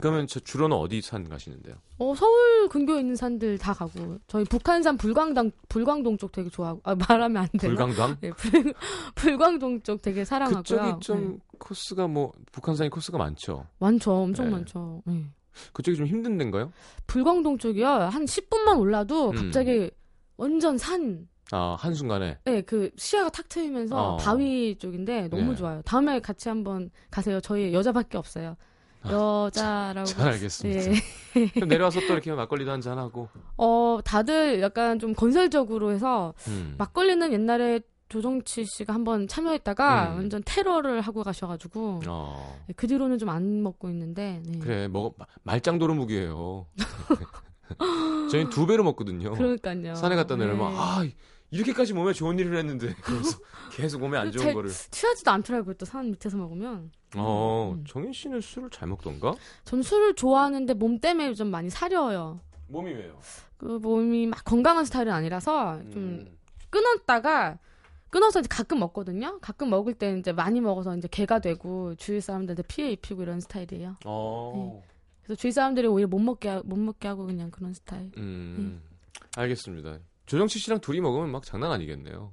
그러면 0.01 0.27
저 0.27 0.41
주로는 0.41 0.75
어디 0.75 1.01
산 1.01 1.27
가시는데요? 1.29 1.75
어, 1.99 2.13
서울 2.15 2.67
근교에 2.67 2.99
있는 2.99 3.15
산들 3.15 3.57
다 3.57 3.73
가고 3.73 4.17
저희 4.27 4.43
북한산 4.43 4.97
불광당 4.97 5.51
불광동 5.69 6.17
쪽 6.17 6.33
되게 6.33 6.49
좋아하고 6.49 6.81
아, 6.83 6.95
말하면 6.95 7.37
안 7.43 7.47
돼요. 7.57 7.69
불강당? 7.73 8.17
네, 8.19 8.29
불, 8.31 8.73
불광동 9.15 9.81
쪽 9.83 10.01
되게 10.01 10.25
사랑하고요. 10.25 10.63
그쪽이 10.63 10.99
좀 10.99 11.31
네. 11.31 11.37
코스가 11.59 12.07
뭐 12.07 12.33
북한산이 12.51 12.89
코스가 12.89 13.17
많죠. 13.17 13.65
많죠, 13.79 14.13
엄청 14.13 14.45
네. 14.47 14.51
많죠. 14.51 15.01
네. 15.05 15.25
그쪽이 15.73 15.97
좀 15.97 16.05
힘든 16.05 16.37
데인가요? 16.37 16.71
불광동 17.07 17.57
쪽이요 17.57 17.87
한 17.87 18.25
10분만 18.25 18.79
올라도 18.79 19.31
음. 19.31 19.35
갑자기 19.35 19.89
완전 20.37 20.77
산. 20.77 21.27
아 21.51 21.75
한순간에 21.79 22.39
네, 22.43 22.61
그 22.61 22.89
시야가 22.97 23.29
탁 23.29 23.47
트이면서 23.47 23.95
어. 23.95 24.17
바위 24.17 24.75
쪽인데 24.79 25.29
너무 25.29 25.51
네. 25.51 25.55
좋아요. 25.55 25.81
다음에 25.83 26.19
같이 26.19 26.49
한번 26.49 26.89
가세요. 27.11 27.39
저희 27.39 27.71
여자밖에 27.73 28.17
없어요. 28.17 28.57
여자라고. 29.09 30.05
잘 30.05 30.29
알겠습니다. 30.33 30.81
네. 30.81 30.95
그럼 31.53 31.69
내려와서 31.69 31.99
또 32.07 32.13
이렇게 32.13 32.31
막걸리도 32.31 32.71
한잔 32.71 32.97
하고. 32.97 33.29
어, 33.57 33.99
다들 34.03 34.61
약간 34.61 34.97
좀 34.99 35.13
건설적으로 35.13 35.91
해서 35.91 36.33
음. 36.47 36.75
막걸리는 36.77 37.31
옛날에 37.31 37.81
조정치 38.09 38.65
씨가 38.65 38.93
한번 38.93 39.27
참여했다가 39.27 40.11
음. 40.11 40.15
완전 40.17 40.41
테러를 40.45 41.01
하고 41.01 41.23
가셔가지고 41.23 42.01
어. 42.07 42.59
네, 42.67 42.73
그 42.75 42.87
뒤로는 42.87 43.17
좀 43.17 43.29
안 43.29 43.63
먹고 43.63 43.89
있는데 43.89 44.41
네. 44.45 44.59
그래 44.59 44.87
먹어 44.87 45.13
마- 45.17 45.25
말짱 45.43 45.79
도루묵이에요. 45.79 46.67
저희는 48.31 48.49
두 48.51 48.65
배로 48.67 48.83
먹거든요. 48.83 49.31
그러니까요. 49.33 49.95
산에 49.95 50.15
갔다 50.15 50.35
내려면 50.35 50.71
네. 50.71 50.77
아 50.79 51.05
이렇게까지 51.51 51.93
몸에 51.93 52.13
좋은 52.13 52.37
일을 52.37 52.57
했는데 52.57 52.93
그래서 53.01 53.39
계속 53.71 54.01
몸에 54.01 54.17
안 54.17 54.31
좋은 54.31 54.43
잘- 54.45 54.53
거를. 54.53 54.69
취하지도 54.69 55.31
않더라고요. 55.31 55.73
또 55.75 55.85
산 55.85 56.11
밑에서 56.11 56.37
먹으면. 56.37 56.91
어 57.17 57.73
음. 57.75 57.83
정인 57.87 58.13
씨는 58.13 58.41
술을 58.41 58.69
잘 58.69 58.87
먹던가? 58.87 59.33
전 59.63 59.81
술을 59.81 60.15
좋아하는데 60.15 60.73
몸 60.75 60.99
때문에 60.99 61.33
좀 61.33 61.49
많이 61.49 61.69
사려요. 61.69 62.39
몸이 62.67 62.91
왜요? 62.93 63.19
그 63.57 63.65
몸이 63.81 64.27
막 64.27 64.43
건강한 64.43 64.85
스타일은 64.85 65.11
아니라서 65.11 65.79
좀 65.91 66.03
음. 66.03 66.37
끊었다가 66.69 67.57
끊어서 68.09 68.39
이제 68.39 68.47
가끔 68.49 68.79
먹거든요. 68.79 69.39
가끔 69.41 69.69
먹을 69.69 69.93
때 69.93 70.17
이제 70.17 70.31
많이 70.31 70.61
먹어서 70.61 70.95
이제 70.95 71.07
개가 71.09 71.39
되고 71.39 71.95
주위 71.95 72.21
사람들한테 72.21 72.63
피해 72.63 72.91
입히고 72.91 73.23
이런 73.23 73.39
스타일이에요. 73.41 73.97
어. 74.05 74.81
그래서 75.23 75.39
주위 75.39 75.51
사람들이 75.51 75.87
오히려 75.87 76.07
못 76.07 76.19
먹게 76.19 76.49
하- 76.49 76.61
못 76.63 76.77
먹게 76.77 77.07
하고 77.07 77.25
그냥 77.25 77.51
그런 77.51 77.73
스타일. 77.73 78.11
음. 78.17 78.81
알겠습니다. 79.35 79.99
조정치 80.25 80.59
씨랑 80.59 80.79
둘이 80.79 81.01
먹으면 81.01 81.31
막 81.31 81.43
장난 81.43 81.71
아니겠네요. 81.71 82.31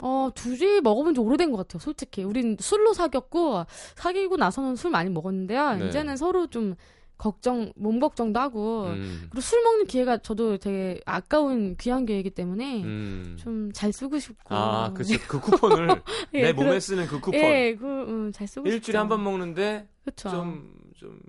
어, 0.00 0.28
둘이 0.34 0.80
먹어본 0.80 1.14
지 1.14 1.20
오래된 1.20 1.50
것 1.52 1.56
같아요, 1.58 1.78
솔직히. 1.80 2.24
우린 2.24 2.56
술로 2.60 2.92
사귀었고, 2.92 3.64
사귀고 3.94 4.36
나서는 4.36 4.76
술 4.76 4.90
많이 4.90 5.08
먹었는데요. 5.08 5.76
네. 5.76 5.88
이제는 5.88 6.16
서로 6.16 6.48
좀 6.48 6.74
걱정, 7.16 7.72
몸 7.76 8.00
걱정도 8.00 8.40
하고, 8.40 8.86
음. 8.86 9.26
그리고 9.30 9.40
술 9.40 9.62
먹는 9.62 9.86
기회가 9.86 10.18
저도 10.18 10.58
되게 10.58 11.00
아까운 11.06 11.76
귀한 11.78 12.04
기회이기 12.06 12.30
때문에, 12.30 12.82
음. 12.82 13.36
좀잘 13.38 13.92
쓰고 13.92 14.18
싶고. 14.18 14.54
아, 14.54 14.92
그쵸. 14.92 15.14
그 15.28 15.38
쿠폰을 15.40 16.02
예, 16.34 16.42
내 16.42 16.52
그런- 16.52 16.66
몸에 16.66 16.80
쓰는 16.80 17.06
그 17.06 17.20
쿠폰. 17.20 17.34
예, 17.40 17.74
그, 17.76 17.86
음, 17.86 18.32
잘 18.32 18.46
쓰고. 18.48 18.66
일주일에 18.68 18.98
한 18.98 19.08
번 19.08 19.22
먹는데 19.22 19.88
그쵸. 20.04 20.28
좀좀 20.28 21.22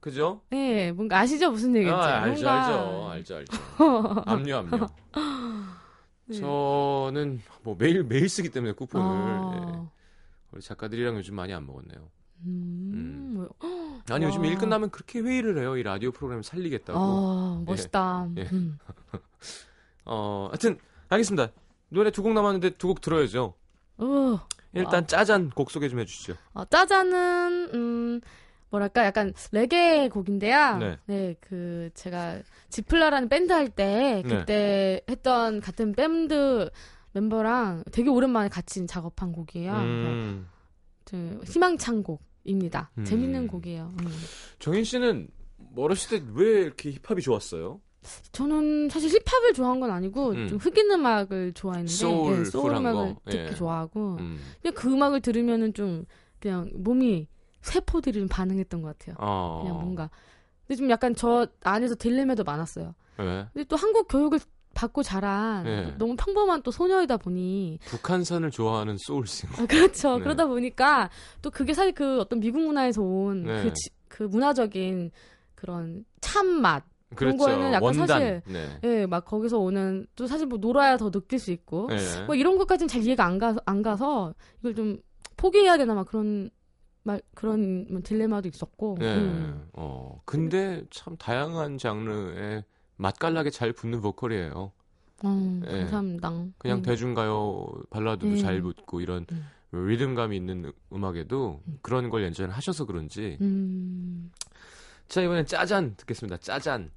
그죠? 0.00 0.42
예, 0.52 0.92
뭔가 0.92 1.18
아시죠? 1.20 1.50
무슨 1.50 1.74
얘기인지. 1.76 1.92
아, 1.94 2.22
알죠, 2.22 2.42
뭔가- 2.44 3.10
알죠, 3.10 3.34
알죠, 3.36 3.36
알죠. 3.36 4.22
압류, 4.26 4.56
압류. 4.56 4.86
네. 6.26 6.38
저는 6.38 7.40
뭐 7.62 7.76
매일 7.78 8.02
매일 8.04 8.28
쓰기 8.28 8.50
때문에 8.50 8.72
쿠폰을 8.72 9.06
예. 9.06 9.12
아, 9.12 9.90
우리 10.52 10.62
작가들이랑 10.62 11.16
요즘 11.16 11.34
많이 11.34 11.52
안 11.52 11.66
먹었네요. 11.66 12.08
음, 12.46 12.90
뭐- 12.92 13.23
아니 14.10 14.24
요즘 14.24 14.40
와. 14.42 14.46
일 14.46 14.56
끝나면 14.58 14.90
그렇게 14.90 15.20
회의를 15.20 15.58
해요. 15.58 15.76
이 15.76 15.82
라디오 15.82 16.10
프로그램 16.12 16.42
살리겠다고. 16.42 16.98
아, 16.98 17.62
멋있다. 17.64 18.28
예. 18.36 18.42
음. 18.52 18.78
어, 20.04 20.48
하여튼 20.50 20.78
알겠습니다. 21.08 21.48
노래 21.88 22.10
두 22.10 22.22
곡 22.22 22.32
남았는데 22.34 22.70
두 22.70 22.88
곡 22.88 23.00
들어야죠. 23.00 23.54
어. 23.98 24.40
일단 24.72 25.06
짜잔 25.06 25.50
곡 25.50 25.70
소개 25.70 25.88
좀 25.88 26.00
해주시죠. 26.00 26.34
어, 26.54 26.64
짜잔은 26.64 27.70
음 27.74 28.20
뭐랄까 28.70 29.04
약간 29.06 29.32
레게 29.52 30.08
곡인데요. 30.08 30.98
네. 31.06 31.36
그 31.40 31.90
제가 31.94 32.40
지플라라는 32.70 33.28
밴드 33.28 33.52
할때 33.52 34.22
네. 34.26 34.36
그때 34.38 35.00
했던 35.08 35.60
같은 35.60 35.92
밴드 35.92 36.68
멤버랑 37.12 37.84
되게 37.92 38.10
오랜만에 38.10 38.48
같이 38.48 38.84
작업한 38.88 39.30
곡이에요. 39.30 39.72
음, 39.74 40.48
그 41.04 41.40
희망찬 41.46 42.02
곡 42.02 42.20
입니다. 42.44 42.90
음. 42.98 43.04
재밌는 43.04 43.46
곡이에요. 43.48 43.92
음. 44.00 44.08
정인 44.58 44.84
씨는 44.84 45.28
어렸을 45.76 46.20
때 46.20 46.24
왜 46.34 46.62
이렇게 46.62 46.90
힙합이 46.92 47.22
좋았어요? 47.22 47.80
저는 48.32 48.90
사실 48.90 49.10
힙합을 49.10 49.54
좋아한 49.54 49.80
건 49.80 49.90
아니고 49.90 50.30
음. 50.32 50.46
좀 50.48 50.58
흑인 50.58 50.90
음악을 50.90 51.54
좋아했는데 51.54 51.90
소울풀한 51.92 52.40
예, 52.40 52.44
소울 52.44 52.76
음악을 52.76 53.14
거. 53.14 53.20
듣기 53.30 53.38
예. 53.38 53.54
좋아하고 53.54 54.16
음. 54.20 54.38
그냥 54.60 54.74
그 54.74 54.92
음악을 54.92 55.20
들으면은 55.22 55.72
좀 55.72 56.04
그냥 56.38 56.70
몸이 56.74 57.26
세포들이 57.62 58.18
좀 58.18 58.28
반응했던 58.28 58.82
것 58.82 58.98
같아요. 58.98 59.16
어. 59.18 59.60
그냥 59.62 59.76
뭔가. 59.80 60.10
근데 60.66 60.76
좀 60.78 60.90
약간 60.90 61.14
저 61.14 61.46
안에서 61.62 61.94
딜레마도 61.98 62.44
많았어요. 62.44 62.94
네. 63.18 63.46
근데 63.54 63.64
또 63.68 63.76
한국 63.76 64.06
교육을 64.08 64.38
받고 64.74 65.02
자란 65.02 65.64
네. 65.64 65.94
너무 65.98 66.16
평범한 66.16 66.62
또 66.62 66.70
소녀이다 66.70 67.16
보니 67.16 67.78
북한산을 67.86 68.50
좋아하는 68.50 68.96
소울싱어. 68.98 69.52
아, 69.58 69.66
그렇죠. 69.66 70.18
네. 70.18 70.24
그러다 70.24 70.46
보니까 70.46 71.10
또 71.40 71.50
그게 71.50 71.72
사실 71.72 71.92
그 71.92 72.20
어떤 72.20 72.40
미국 72.40 72.60
문화에서 72.60 73.02
온그 73.02 73.48
네. 73.48 73.72
그 74.08 74.24
문화적인 74.24 75.10
그런 75.54 76.04
참맛 76.20 76.84
그런 77.14 77.36
그렇죠. 77.36 77.52
거에는 77.52 77.72
약간 77.72 77.82
원단. 77.82 78.06
사실 78.06 78.42
네. 78.46 78.80
예, 78.84 79.06
막 79.06 79.24
거기서 79.24 79.58
오는 79.58 80.06
또 80.16 80.26
사실 80.26 80.46
뭐 80.46 80.58
놀아야 80.58 80.96
더 80.96 81.10
느낄 81.10 81.38
수 81.38 81.52
있고 81.52 81.88
네. 81.88 81.96
뭐 82.26 82.34
이런 82.34 82.58
것까지는 82.58 82.88
잘 82.88 83.02
이해가 83.02 83.24
안 83.24 83.38
가서 83.38 83.60
안 83.64 83.82
가서 83.82 84.34
이걸 84.60 84.74
좀 84.74 84.98
포기해야 85.36 85.76
되나 85.76 85.94
막 85.94 86.06
그런 86.06 86.50
말 87.02 87.20
그런 87.34 87.86
뭐 87.90 88.00
딜레마도 88.02 88.48
있었고 88.48 88.96
네. 88.98 89.14
음. 89.14 89.68
어. 89.74 90.20
근데 90.24 90.82
참 90.90 91.16
다양한 91.16 91.78
장르에 91.78 92.64
맛깔나게 92.96 93.50
잘 93.50 93.72
붙는 93.72 94.00
보컬이에요. 94.00 94.72
어, 95.22 95.60
네. 95.64 95.80
감사합니다. 95.80 96.30
그냥 96.58 96.78
음. 96.78 96.82
대중가요 96.82 97.66
발라드도 97.90 98.32
음. 98.32 98.36
잘 98.38 98.60
붙고 98.60 99.00
이런 99.00 99.26
음. 99.32 99.46
리듬감이 99.72 100.36
있는 100.36 100.72
음악에도 100.92 101.62
음. 101.66 101.78
그런 101.82 102.10
걸 102.10 102.24
연주를 102.24 102.50
하셔서 102.50 102.84
그런지. 102.84 103.38
음. 103.40 104.30
자 105.08 105.22
이번엔 105.22 105.46
짜잔 105.46 105.94
듣겠습니다. 105.96 106.36
짜잔. 106.38 106.90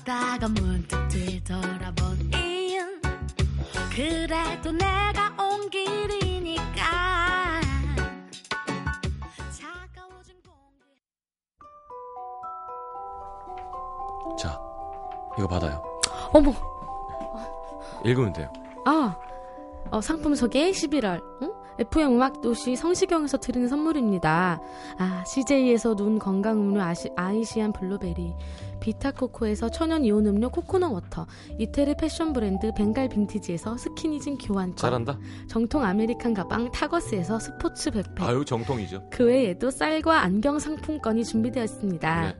걷다가 0.00 0.48
문득 0.48 1.08
뒤돌아본 1.08 2.30
이은 2.34 3.00
그래도 3.94 4.72
내가 4.72 5.34
온 5.38 5.68
길이니까 5.70 7.60
차가워진 9.50 10.36
공기 10.42 10.84
자 14.40 14.58
이거 15.38 15.46
받아요. 15.46 15.82
어머, 16.32 16.52
읽으면 18.04 18.32
돼요. 18.32 18.52
아, 18.86 19.16
어, 19.90 20.00
상품 20.00 20.34
소개 20.34 20.70
11월. 20.70 21.20
응? 21.42 21.49
FM 21.78 22.14
음악 22.14 22.40
도시 22.40 22.76
성시경에서 22.76 23.38
드리는 23.38 23.68
선물입니다. 23.68 24.60
아, 24.98 25.24
CJ에서 25.24 25.96
눈 25.96 26.18
건강 26.18 26.60
음료 26.60 26.82
아시, 26.82 27.08
아이시안 27.16 27.72
블루베리, 27.72 28.34
Vita 28.80 29.10
Coco에서 29.10 29.70
천연 29.70 30.04
이온 30.04 30.26
음료 30.26 30.50
coconut 30.50 30.90
water, 30.92 31.26
이태리 31.58 31.94
패션 31.98 32.32
브랜드 32.32 32.72
벵갈 32.74 33.08
빈티지에서 33.08 33.76
스키니진 33.76 34.38
교환권, 34.38 34.76
잘한다. 34.76 35.18
정통 35.48 35.84
American 35.84 36.34
가방 36.34 36.70
Targus에서 36.70 37.38
스포츠 37.38 37.90
백팩. 37.90 38.20
아유 38.20 38.44
정통이죠. 38.44 39.08
그 39.10 39.26
외에도 39.26 39.70
쌀과 39.70 40.20
안경 40.20 40.58
상품권이 40.58 41.24
준비되어 41.24 41.64
있습니다. 41.64 42.22
네. 42.22 42.36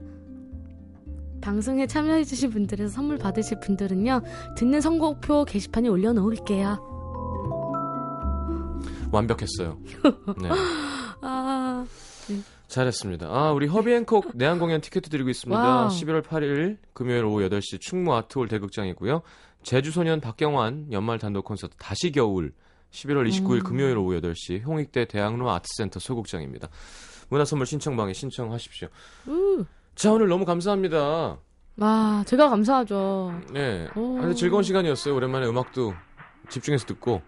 방송에 1.40 1.86
참여해주신 1.86 2.50
분들에서 2.50 2.92
선물 2.92 3.16
받으실 3.16 3.60
분들은요, 3.60 4.20
듣는 4.56 4.82
선곡표 4.82 5.46
게시판에 5.46 5.88
올려놓을게요. 5.88 6.89
완벽했어요. 9.12 9.78
네. 10.40 10.48
아, 11.22 11.84
잘했습니다. 12.68 13.26
아, 13.28 13.52
우리 13.52 13.66
허비 13.66 13.92
행콕 13.92 14.32
내한 14.34 14.58
공연 14.58 14.80
티켓 14.80 15.00
드리고 15.00 15.28
있습니다. 15.28 15.60
Wow. 15.60 15.88
11월 15.88 16.22
8일 16.22 16.78
금요일 16.92 17.24
오후 17.24 17.40
8시 17.48 17.80
충무 17.80 18.14
아트홀 18.14 18.48
대극장이고요. 18.48 19.22
재주소년 19.62 20.20
박경환 20.20 20.92
연말 20.92 21.18
단독 21.18 21.44
콘서트 21.44 21.74
다시 21.76 22.12
겨울 22.12 22.52
11월 22.92 23.28
29일 23.28 23.56
음. 23.58 23.62
금요일 23.64 23.98
오후 23.98 24.20
8시 24.20 24.64
홍익대 24.64 25.06
대학로 25.06 25.50
아트센터 25.50 26.00
소극장입니다. 26.00 26.68
문화선물 27.28 27.66
신청방에 27.66 28.12
신청하십시오. 28.12 28.88
우. 29.28 29.64
자, 29.94 30.12
오늘 30.12 30.28
너무 30.28 30.44
감사합니다. 30.44 31.38
와, 31.76 32.24
제가 32.26 32.48
감사하죠. 32.48 33.40
네. 33.52 33.88
오. 33.96 34.18
아주 34.20 34.34
즐거운 34.34 34.62
시간이었어요. 34.62 35.14
오랜만에 35.14 35.46
음악도 35.46 35.94
집중해서 36.48 36.86
듣고. 36.86 37.22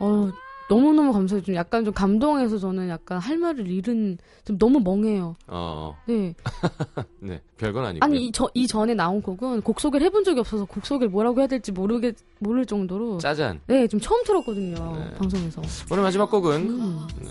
어, 0.00 0.30
너무너무 0.68 1.12
감사해요. 1.12 1.42
좀 1.42 1.54
약간 1.54 1.84
좀 1.84 1.92
감동해서 1.92 2.58
저는 2.58 2.88
약간 2.88 3.18
할 3.18 3.38
말을 3.38 3.66
잃은, 3.68 4.18
좀 4.44 4.58
너무 4.58 4.80
멍해요. 4.80 5.34
어, 5.46 5.96
네. 6.06 6.34
네. 7.20 7.40
별건 7.58 7.84
아니고. 7.84 8.04
아니, 8.04 8.26
이, 8.26 8.32
저, 8.32 8.48
이 8.54 8.66
전에 8.66 8.94
나온 8.94 9.20
곡은 9.20 9.62
곡 9.62 9.80
소개를 9.80 10.06
해본 10.06 10.24
적이 10.24 10.40
없어서 10.40 10.64
곡 10.64 10.86
소개를 10.86 11.10
뭐라고 11.10 11.40
해야 11.40 11.46
될지 11.46 11.72
모르겠, 11.72 12.16
모를 12.38 12.64
정도로. 12.64 13.18
짜잔. 13.18 13.60
네, 13.66 13.86
좀 13.86 14.00
처음 14.00 14.22
들었거든요. 14.24 14.96
네. 14.96 15.14
방송에서. 15.14 15.62
오늘 15.90 16.02
마지막 16.02 16.30
곡은 16.30 16.54
음. 16.68 17.06
네. 17.20 17.28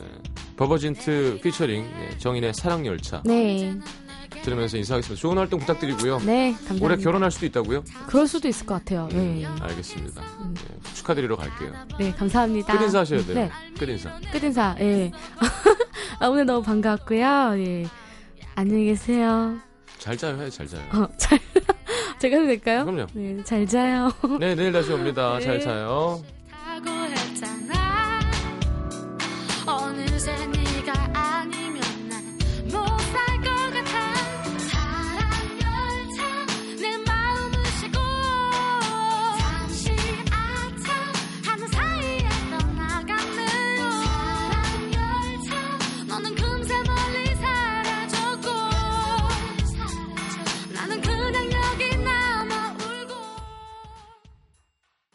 버버진트 0.55 1.39
피처링 1.41 1.84
네, 1.84 2.17
정인의 2.19 2.53
사랑 2.53 2.86
열차 2.86 3.21
네. 3.25 3.75
들으면서 4.41 4.77
인사하겠습니다. 4.77 5.19
좋은 5.21 5.38
활동 5.38 5.59
부탁드리고요. 5.59 6.19
네, 6.19 6.51
감사합니다. 6.53 6.86
올해 6.86 6.97
결혼할 6.97 7.31
수도 7.31 7.45
있다고요? 7.45 7.84
그럴 8.07 8.27
수도 8.27 8.47
있을 8.47 8.65
것 8.65 8.75
같아요. 8.75 9.07
네. 9.11 9.45
알겠습니다. 9.61 10.21
음. 10.41 10.55
네, 10.55 10.93
축하드리러 10.93 11.36
갈게요. 11.36 11.73
네, 11.99 12.11
감사합니다. 12.13 12.77
끝인사 12.77 12.99
하셔야 12.99 13.23
돼요. 13.23 13.36
네, 13.36 13.51
끝인사. 13.77 14.19
끝인사. 14.31 14.75
예. 14.79 15.11
아, 16.19 16.27
오늘 16.27 16.45
너무 16.45 16.63
반가웠고요. 16.63 17.53
예. 17.57 17.86
안녕히 18.55 18.86
계세요. 18.86 19.57
잘 19.97 20.17
자요, 20.17 20.39
해, 20.41 20.49
잘 20.49 20.67
자요. 20.67 20.81
어, 20.93 21.07
잘, 21.17 21.39
제가 22.19 22.36
해도 22.38 22.47
될까요? 22.47 22.86
그럼요. 22.86 23.07
네, 23.13 23.43
잘 23.43 23.65
자요. 23.65 24.11
네, 24.39 24.53
내일 24.55 24.71
다시 24.71 24.91
옵니다. 24.91 25.38
네. 25.39 25.45
잘 25.45 25.59
자요. 25.61 26.21